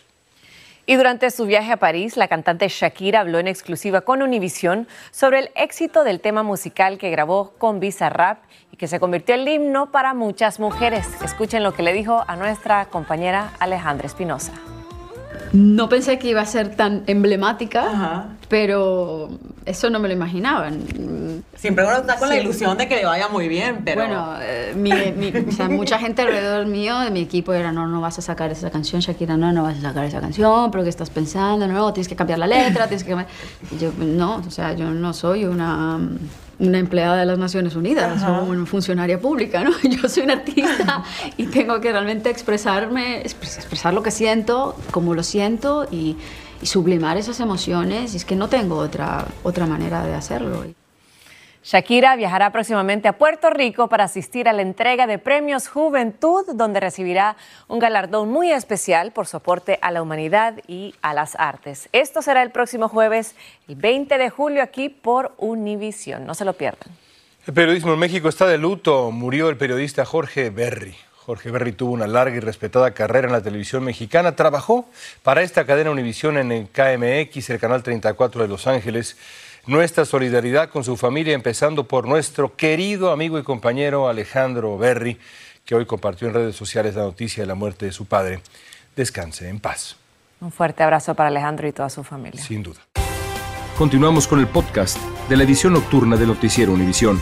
Y 0.88 0.96
durante 0.96 1.30
su 1.30 1.44
viaje 1.44 1.70
a 1.70 1.76
París, 1.76 2.16
la 2.16 2.28
cantante 2.28 2.66
Shakira 2.66 3.20
habló 3.20 3.38
en 3.38 3.46
exclusiva 3.46 4.00
con 4.00 4.22
Univision 4.22 4.88
sobre 5.10 5.40
el 5.40 5.50
éxito 5.54 6.02
del 6.02 6.18
tema 6.18 6.42
musical 6.42 6.96
que 6.96 7.10
grabó 7.10 7.52
con 7.58 7.78
Rap 7.82 8.38
y 8.72 8.78
que 8.78 8.88
se 8.88 8.98
convirtió 8.98 9.34
en 9.34 9.42
el 9.42 9.48
himno 9.48 9.90
para 9.92 10.14
muchas 10.14 10.58
mujeres. 10.58 11.06
Escuchen 11.22 11.62
lo 11.62 11.74
que 11.74 11.82
le 11.82 11.92
dijo 11.92 12.24
a 12.26 12.36
nuestra 12.36 12.86
compañera 12.86 13.52
Alejandra 13.58 14.06
Espinosa. 14.06 14.54
No 15.52 15.90
pensé 15.90 16.18
que 16.18 16.28
iba 16.28 16.40
a 16.40 16.46
ser 16.46 16.74
tan 16.74 17.04
emblemática, 17.06 18.28
pero 18.48 19.28
eso 19.66 19.90
no 19.90 19.98
me 19.98 20.08
lo 20.08 20.14
imaginaba. 20.14 20.70
Siempre 21.58 21.84
uno 21.84 21.96
está 21.96 22.16
con 22.16 22.28
la 22.28 22.36
ilusión 22.36 22.78
de 22.78 22.86
que 22.86 22.94
le 22.94 23.04
vaya 23.04 23.28
muy 23.28 23.48
bien, 23.48 23.80
pero... 23.84 24.02
Bueno, 24.02 24.36
eh, 24.40 24.72
mi, 24.76 24.92
mi, 25.16 25.36
o 25.36 25.50
sea, 25.50 25.68
mucha 25.68 25.98
gente 25.98 26.22
alrededor 26.22 26.66
mío, 26.66 27.00
de 27.00 27.10
mi 27.10 27.20
equipo, 27.20 27.52
era, 27.52 27.72
no, 27.72 27.88
no 27.88 28.00
vas 28.00 28.16
a 28.20 28.22
sacar 28.22 28.52
esa 28.52 28.70
canción, 28.70 29.00
Shakira, 29.00 29.36
no, 29.36 29.52
no 29.52 29.64
vas 29.64 29.78
a 29.78 29.80
sacar 29.80 30.04
esa 30.04 30.20
canción, 30.20 30.70
pero 30.70 30.84
¿qué 30.84 30.90
estás 30.90 31.10
pensando? 31.10 31.66
No, 31.66 31.92
tienes 31.92 32.06
que 32.06 32.14
cambiar 32.14 32.38
la 32.38 32.46
letra, 32.46 32.86
tienes 32.86 33.02
que 33.02 33.10
cambiar... 33.10 33.28
Yo, 33.80 33.92
no, 33.98 34.36
o 34.36 34.50
sea, 34.52 34.74
yo 34.74 34.90
no 34.90 35.12
soy 35.12 35.44
una 35.46 35.98
una 36.60 36.78
empleada 36.78 37.16
de 37.18 37.26
las 37.26 37.38
Naciones 37.38 37.76
Unidas 37.76 38.22
o 38.24 38.44
una 38.44 38.66
funcionaria 38.66 39.20
pública, 39.20 39.62
¿no? 39.62 39.70
Yo 39.82 40.08
soy 40.08 40.24
una 40.24 40.34
artista 40.34 41.04
y 41.36 41.46
tengo 41.46 41.80
que 41.80 41.92
realmente 41.92 42.30
expresarme, 42.30 43.20
expresar 43.20 43.94
lo 43.94 44.02
que 44.02 44.10
siento, 44.10 44.74
cómo 44.90 45.14
lo 45.14 45.22
siento 45.22 45.86
y, 45.90 46.16
y 46.60 46.66
sublimar 46.66 47.16
esas 47.16 47.38
emociones. 47.38 48.14
Y 48.14 48.16
es 48.16 48.24
que 48.24 48.34
no 48.34 48.48
tengo 48.48 48.76
otra, 48.76 49.26
otra 49.44 49.66
manera 49.66 50.04
de 50.04 50.14
hacerlo. 50.14 50.64
Shakira 51.64 52.14
viajará 52.16 52.52
próximamente 52.52 53.08
a 53.08 53.18
Puerto 53.18 53.50
Rico 53.50 53.88
para 53.88 54.04
asistir 54.04 54.48
a 54.48 54.52
la 54.52 54.62
entrega 54.62 55.06
de 55.06 55.18
Premios 55.18 55.68
Juventud, 55.68 56.44
donde 56.54 56.80
recibirá 56.80 57.36
un 57.66 57.78
galardón 57.78 58.30
muy 58.30 58.52
especial 58.52 59.12
por 59.12 59.26
soporte 59.26 59.78
a 59.82 59.90
la 59.90 60.00
humanidad 60.00 60.54
y 60.68 60.94
a 61.02 61.14
las 61.14 61.34
artes. 61.36 61.88
Esto 61.92 62.22
será 62.22 62.42
el 62.42 62.52
próximo 62.52 62.88
jueves, 62.88 63.34
el 63.66 63.74
20 63.74 64.18
de 64.18 64.30
julio, 64.30 64.62
aquí 64.62 64.88
por 64.88 65.34
Univision. 65.36 66.24
No 66.24 66.34
se 66.34 66.44
lo 66.44 66.52
pierdan. 66.52 66.90
El 67.46 67.54
periodismo 67.54 67.92
en 67.92 67.98
México 67.98 68.28
está 68.28 68.46
de 68.46 68.58
luto. 68.58 69.10
Murió 69.10 69.48
el 69.48 69.56
periodista 69.56 70.04
Jorge 70.04 70.50
Berry. 70.50 70.94
Jorge 71.16 71.50
Berry 71.50 71.72
tuvo 71.72 71.92
una 71.92 72.06
larga 72.06 72.36
y 72.36 72.40
respetada 72.40 72.92
carrera 72.92 73.26
en 73.26 73.32
la 73.32 73.42
televisión 73.42 73.84
mexicana. 73.84 74.36
Trabajó 74.36 74.88
para 75.22 75.42
esta 75.42 75.66
cadena 75.66 75.90
Univision 75.90 76.38
en 76.38 76.52
el 76.52 76.68
KMX, 76.68 77.50
el 77.50 77.58
canal 77.58 77.82
34 77.82 78.42
de 78.42 78.48
Los 78.48 78.66
Ángeles 78.66 79.16
nuestra 79.66 80.04
solidaridad 80.04 80.70
con 80.70 80.84
su 80.84 80.96
familia, 80.96 81.34
empezando 81.34 81.84
por 81.84 82.06
nuestro 82.06 82.56
querido 82.56 83.10
amigo 83.10 83.38
y 83.38 83.42
compañero 83.42 84.08
Alejandro 84.08 84.78
Berry, 84.78 85.18
que 85.64 85.74
hoy 85.74 85.86
compartió 85.86 86.28
en 86.28 86.34
redes 86.34 86.56
sociales 86.56 86.94
la 86.94 87.02
noticia 87.02 87.42
de 87.42 87.46
la 87.46 87.54
muerte 87.54 87.86
de 87.86 87.92
su 87.92 88.06
padre. 88.06 88.40
Descanse 88.96 89.48
en 89.48 89.60
paz. 89.60 89.96
Un 90.40 90.52
fuerte 90.52 90.82
abrazo 90.82 91.14
para 91.14 91.28
Alejandro 91.28 91.68
y 91.68 91.72
toda 91.72 91.90
su 91.90 92.04
familia. 92.04 92.42
Sin 92.42 92.62
duda. 92.62 92.80
Continuamos 93.76 94.26
con 94.26 94.40
el 94.40 94.46
podcast 94.46 94.98
de 95.28 95.36
la 95.36 95.44
edición 95.44 95.72
nocturna 95.72 96.16
del 96.16 96.28
Noticiero 96.28 96.72
Univisión. 96.72 97.20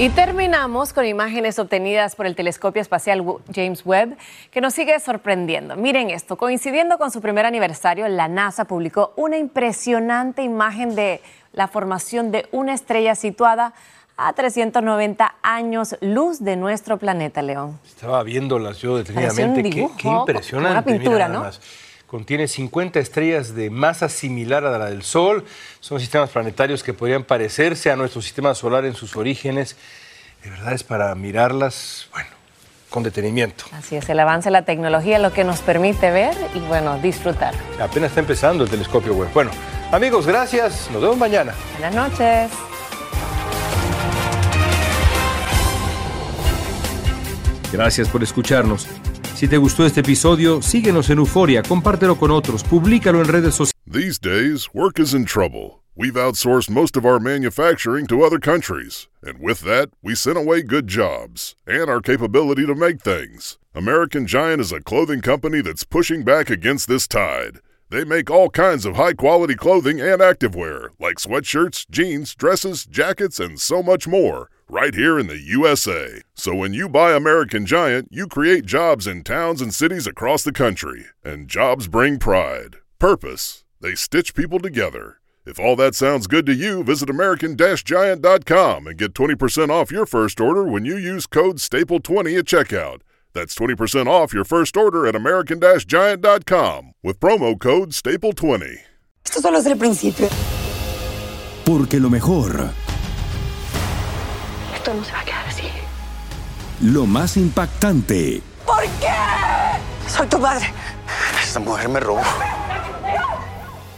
Y 0.00 0.10
terminamos 0.10 0.92
con 0.92 1.06
imágenes 1.06 1.58
obtenidas 1.58 2.14
por 2.14 2.26
el 2.26 2.36
telescopio 2.36 2.80
espacial 2.80 3.20
James 3.52 3.84
Webb, 3.84 4.16
que 4.52 4.60
nos 4.60 4.72
sigue 4.72 5.00
sorprendiendo. 5.00 5.74
Miren 5.74 6.10
esto, 6.10 6.36
coincidiendo 6.36 6.98
con 6.98 7.10
su 7.10 7.20
primer 7.20 7.44
aniversario, 7.44 8.06
la 8.06 8.28
NASA 8.28 8.64
publicó 8.64 9.12
una 9.16 9.38
impresionante 9.38 10.42
imagen 10.44 10.94
de 10.94 11.20
la 11.52 11.66
formación 11.66 12.30
de 12.30 12.46
una 12.52 12.74
estrella 12.74 13.16
situada 13.16 13.74
a 14.16 14.32
390 14.34 15.34
años 15.42 15.96
luz 16.00 16.44
de 16.44 16.54
nuestro 16.54 16.98
planeta, 16.98 17.42
León. 17.42 17.80
Estaba 17.84 18.22
viéndolas 18.22 18.78
yo 18.78 18.98
detenidamente. 18.98 19.64
qué, 19.64 19.88
qué, 19.98 20.08
impresionante. 20.08 20.72
Una 20.74 20.84
pintura, 20.84 21.28
¿no? 21.28 21.44
Contiene 22.08 22.48
50 22.48 23.00
estrellas 23.00 23.54
de 23.54 23.68
masa 23.68 24.08
similar 24.08 24.64
a 24.64 24.78
la 24.78 24.86
del 24.86 25.02
Sol. 25.02 25.44
Son 25.80 26.00
sistemas 26.00 26.30
planetarios 26.30 26.82
que 26.82 26.94
podrían 26.94 27.22
parecerse 27.22 27.90
a 27.90 27.96
nuestro 27.96 28.22
sistema 28.22 28.54
solar 28.54 28.86
en 28.86 28.94
sus 28.94 29.14
orígenes. 29.14 29.76
De 30.42 30.48
verdad 30.48 30.72
es 30.72 30.82
para 30.82 31.14
mirarlas, 31.14 32.08
bueno, 32.10 32.30
con 32.88 33.02
detenimiento. 33.02 33.66
Así 33.72 33.96
es, 33.96 34.08
el 34.08 34.18
avance 34.20 34.46
de 34.46 34.52
la 34.52 34.62
tecnología 34.62 35.18
lo 35.18 35.34
que 35.34 35.44
nos 35.44 35.60
permite 35.60 36.10
ver 36.10 36.34
y, 36.54 36.60
bueno, 36.60 36.98
disfrutar. 36.98 37.52
Apenas 37.78 38.08
está 38.08 38.20
empezando 38.20 38.64
el 38.64 38.70
telescopio 38.70 39.12
web. 39.12 39.28
Bueno, 39.34 39.50
amigos, 39.92 40.26
gracias. 40.26 40.88
Nos 40.90 41.02
vemos 41.02 41.18
mañana. 41.18 41.52
Buenas 41.78 41.94
noches. 41.94 42.50
Gracias 47.70 48.08
por 48.08 48.22
escucharnos. 48.22 48.86
Si 49.38 49.46
te 49.46 49.56
gustó 49.56 49.86
este 49.86 50.00
episodio, 50.00 50.60
síguenos 50.62 51.10
en 51.10 51.18
Euforia, 51.18 51.62
compártelo 51.62 52.16
con 52.16 52.32
otros, 52.32 52.64
públicalo 52.64 53.20
en 53.20 53.28
redes 53.28 53.54
sociales. 53.54 53.72
These 53.86 54.18
days, 54.18 54.68
work 54.74 54.98
is 54.98 55.14
in 55.14 55.26
trouble. 55.26 55.78
We've 55.94 56.18
outsourced 56.18 56.68
most 56.68 56.96
of 56.96 57.04
our 57.04 57.20
manufacturing 57.20 58.08
to 58.08 58.24
other 58.24 58.40
countries, 58.40 59.06
and 59.22 59.38
with 59.40 59.60
that, 59.60 59.90
we 60.02 60.16
sent 60.16 60.38
away 60.38 60.62
good 60.62 60.88
jobs 60.88 61.54
and 61.68 61.88
our 61.88 62.00
capability 62.00 62.66
to 62.66 62.74
make 62.74 63.00
things. 63.00 63.58
American 63.76 64.26
Giant 64.26 64.60
is 64.60 64.72
a 64.72 64.80
clothing 64.80 65.20
company 65.20 65.60
that's 65.60 65.84
pushing 65.84 66.24
back 66.24 66.50
against 66.50 66.88
this 66.88 67.06
tide. 67.06 67.60
They 67.90 68.04
make 68.04 68.30
all 68.30 68.50
kinds 68.50 68.84
of 68.84 68.96
high 68.96 69.14
quality 69.14 69.54
clothing 69.54 69.98
and 69.98 70.20
activewear, 70.20 70.90
like 70.98 71.16
sweatshirts, 71.16 71.88
jeans, 71.88 72.34
dresses, 72.34 72.84
jackets, 72.84 73.40
and 73.40 73.58
so 73.58 73.82
much 73.82 74.06
more 74.06 74.50
right 74.68 74.94
here 74.94 75.18
in 75.18 75.26
the 75.26 75.38
USA. 75.38 76.20
So 76.34 76.54
when 76.54 76.74
you 76.74 76.90
buy 76.90 77.12
American 77.12 77.64
Giant, 77.64 78.08
you 78.10 78.26
create 78.26 78.66
jobs 78.66 79.06
in 79.06 79.24
towns 79.24 79.62
and 79.62 79.72
cities 79.72 80.06
across 80.06 80.44
the 80.44 80.52
country. 80.52 81.06
And 81.24 81.48
jobs 81.48 81.88
bring 81.88 82.18
pride, 82.18 82.76
purpose. 82.98 83.64
They 83.80 83.94
stitch 83.94 84.34
people 84.34 84.58
together. 84.58 85.20
If 85.46 85.58
all 85.58 85.74
that 85.76 85.94
sounds 85.94 86.26
good 86.26 86.44
to 86.44 86.54
you, 86.54 86.84
visit 86.84 87.08
American-Giant.com 87.08 88.86
and 88.86 88.98
get 88.98 89.14
20% 89.14 89.70
off 89.70 89.90
your 89.90 90.04
first 90.04 90.42
order 90.42 90.64
when 90.64 90.84
you 90.84 90.98
use 90.98 91.26
code 91.26 91.56
STAPLE20 91.56 92.38
at 92.38 92.44
checkout. 92.44 93.00
That's 93.34 93.54
20% 93.54 94.06
off 94.06 94.32
your 94.32 94.44
first 94.44 94.76
order 94.76 95.06
at 95.06 95.14
American-Giant.com 95.14 96.92
with 97.02 97.20
promo 97.20 97.58
code 97.58 97.90
STAPLE20. 97.92 98.78
Esto 99.24 99.40
solo 99.40 99.58
es 99.58 99.66
el 99.66 99.76
principio. 99.76 100.28
Porque 101.64 102.00
lo 102.00 102.08
mejor 102.08 102.70
esto 104.74 104.94
no 104.94 105.04
se 105.04 105.12
va 105.12 105.20
a 105.20 105.24
quedar 105.24 105.46
así. 105.46 105.64
Lo 106.80 107.04
más 107.06 107.36
impactante. 107.36 108.40
¿Por 108.64 108.82
qué? 109.00 110.08
Soy 110.08 110.26
tu 110.28 110.38
madre. 110.38 110.72
Esta 111.42 111.60
mujer 111.60 111.88
me 111.88 112.00
robó. 112.00 112.22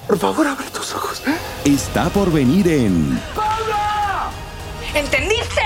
Por 0.08 0.18
favor, 0.18 0.46
abre 0.46 0.66
tus 0.70 0.94
ojos. 0.94 1.22
Está 1.64 2.08
por 2.08 2.32
venir 2.32 2.66
en. 2.66 3.20
¡Pablo! 3.34 3.76
¿Entendiste? 4.94 5.62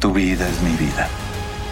Tu 0.00 0.12
vida 0.12 0.46
es 0.48 0.60
mi 0.62 0.76
vida. 0.76 1.08